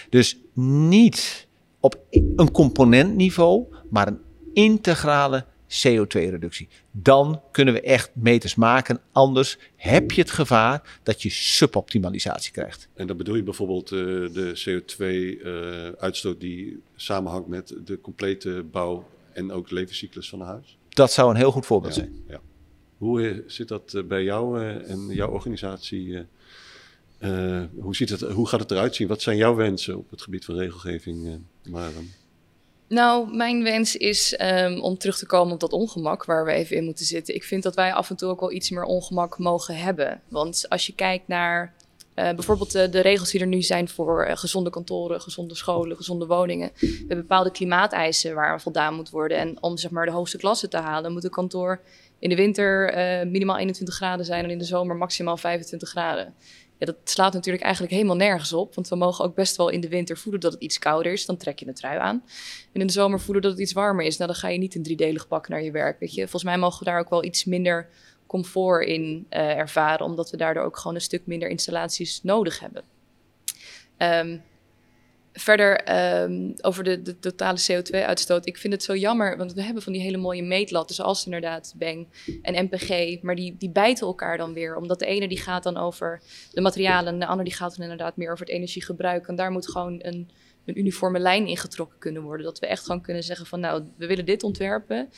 [0.10, 1.48] Dus niet
[1.80, 2.00] op
[2.36, 4.20] een componentniveau, maar een
[4.54, 5.46] integrale
[5.82, 6.68] CO2-reductie.
[6.92, 9.00] Dan kunnen we echt meters maken.
[9.12, 12.88] Anders heb je het gevaar dat je suboptimalisatie krijgt.
[12.94, 14.00] En dan bedoel je bijvoorbeeld uh,
[14.34, 20.78] de CO2-uitstoot uh, die samenhangt met de complete bouw en ook levenscyclus van een huis?
[20.90, 22.24] Dat zou een heel goed voorbeeld ja, zijn.
[22.28, 22.42] Ja.
[22.98, 26.26] Hoe uh, zit dat eh, bij jou en jouw organisatie?
[27.80, 29.08] hoe, ziet het, hoe gaat het eruit zien?
[29.08, 32.12] Wat zijn jouw wensen op het gebied van regelgeving, Maren?
[32.88, 36.76] Nou, mijn wens is um, om terug te komen op dat ongemak waar we even
[36.76, 37.36] in moeten zitten.
[37.36, 40.22] Ik vind dat wij af en toe ook wel iets meer ongemak mogen hebben.
[40.28, 41.74] Want als je kijkt naar
[42.16, 45.98] uh, bijvoorbeeld de, de, regels die er nu zijn voor uh, gezonde kantoren, gezonde scholen,
[45.98, 46.72] gezonde woningen.
[46.80, 49.38] We hebben bepaalde klimaateisen waar voldaan moet worden.
[49.38, 51.82] En om zeg maar de hoogste klasse te halen, moet een kantoor
[52.20, 52.94] in de winter
[53.28, 56.34] minimaal 21 graden zijn en in de zomer maximaal 25 graden
[56.86, 58.76] dat slaat natuurlijk eigenlijk helemaal nergens op.
[58.76, 61.26] Want we mogen ook best wel in de winter voelen dat het iets kouder is.
[61.26, 62.24] Dan trek je een trui aan.
[62.74, 64.18] En in de zomer voelen dat het iets warmer is.
[64.18, 66.00] Nou, dan ga je niet een driedelig pak naar je werk.
[66.00, 66.22] Weet je?
[66.22, 67.90] Volgens mij mogen we daar ook wel iets minder
[68.28, 70.06] comfort in uh, ervaren.
[70.06, 72.84] Omdat we daardoor ook gewoon een stuk minder installaties nodig hebben.
[73.98, 74.42] Um,
[75.34, 78.48] Verder um, over de, de, totale CO2-uitstoot.
[78.48, 81.74] Ik vind het zo jammer, want we hebben van die hele mooie meetlatten, zoals inderdaad
[81.78, 82.08] Beng
[82.42, 83.22] en MPG.
[83.22, 86.22] Maar die, die bijten elkaar dan weer, omdat de ene die gaat dan over
[86.52, 89.28] de materialen en de andere die gaat dan inderdaad meer over het energiegebruik.
[89.28, 90.30] En daar moet gewoon een,
[90.66, 92.46] een uniforme lijn in getrokken kunnen worden.
[92.46, 95.10] Dat we echt gewoon kunnen zeggen van nou, we willen dit ontwerpen.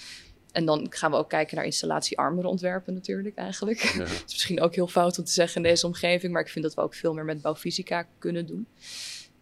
[0.51, 3.79] En dan gaan we ook kijken naar installatiearmere ontwerpen natuurlijk eigenlijk.
[3.79, 3.99] Ja.
[4.03, 6.65] Het is misschien ook heel fout om te zeggen in deze omgeving, maar ik vind
[6.65, 8.67] dat we ook veel meer met bouwfysica kunnen doen.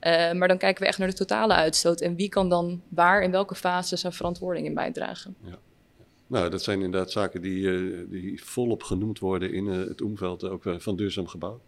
[0.06, 3.22] Uh, maar dan kijken we echt naar de totale uitstoot en wie kan dan waar
[3.22, 5.36] in welke fase zijn verantwoording in bijdragen.
[5.46, 5.60] Ja.
[6.28, 10.44] Nou, dat zijn inderdaad zaken die, uh, die volop genoemd worden in uh, het omveld
[10.44, 11.62] ook van duurzaam gebouw.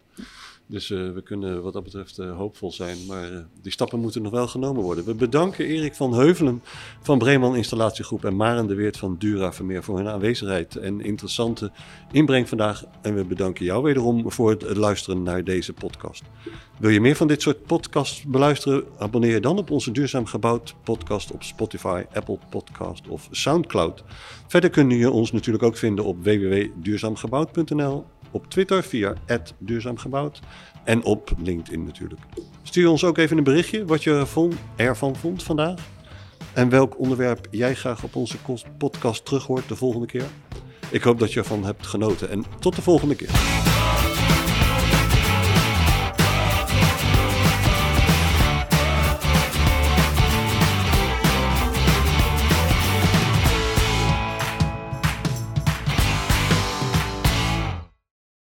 [0.68, 2.96] Dus uh, we kunnen wat dat betreft uh, hoopvol zijn.
[3.06, 5.04] Maar uh, die stappen moeten nog wel genomen worden.
[5.04, 6.62] We bedanken Erik van Heuvelen
[7.02, 11.70] van Breeman Installatiegroep en Maren de Weert van Dura Vermeer voor hun aanwezigheid en interessante
[12.12, 12.84] inbreng vandaag.
[13.02, 16.22] En we bedanken jou wederom voor het luisteren naar deze podcast.
[16.78, 18.84] Wil je meer van dit soort podcasts beluisteren?
[18.98, 24.04] Abonneer je dan op onze Duurzaam Gebouwd podcast op Spotify, Apple Podcast of Soundcloud.
[24.46, 28.04] Verder kun je ons natuurlijk ook vinden op www.duurzaamgebouwd.nl
[28.36, 29.14] op Twitter via
[29.58, 30.40] duurzaamgebouwd
[30.84, 32.20] en op LinkedIn natuurlijk.
[32.62, 34.26] Stuur ons ook even een berichtje wat je
[34.76, 35.80] ervan vond vandaag.
[36.52, 38.36] En welk onderwerp jij graag op onze
[38.78, 40.26] podcast terug hoort de volgende keer.
[40.90, 43.75] Ik hoop dat je ervan hebt genoten en tot de volgende keer.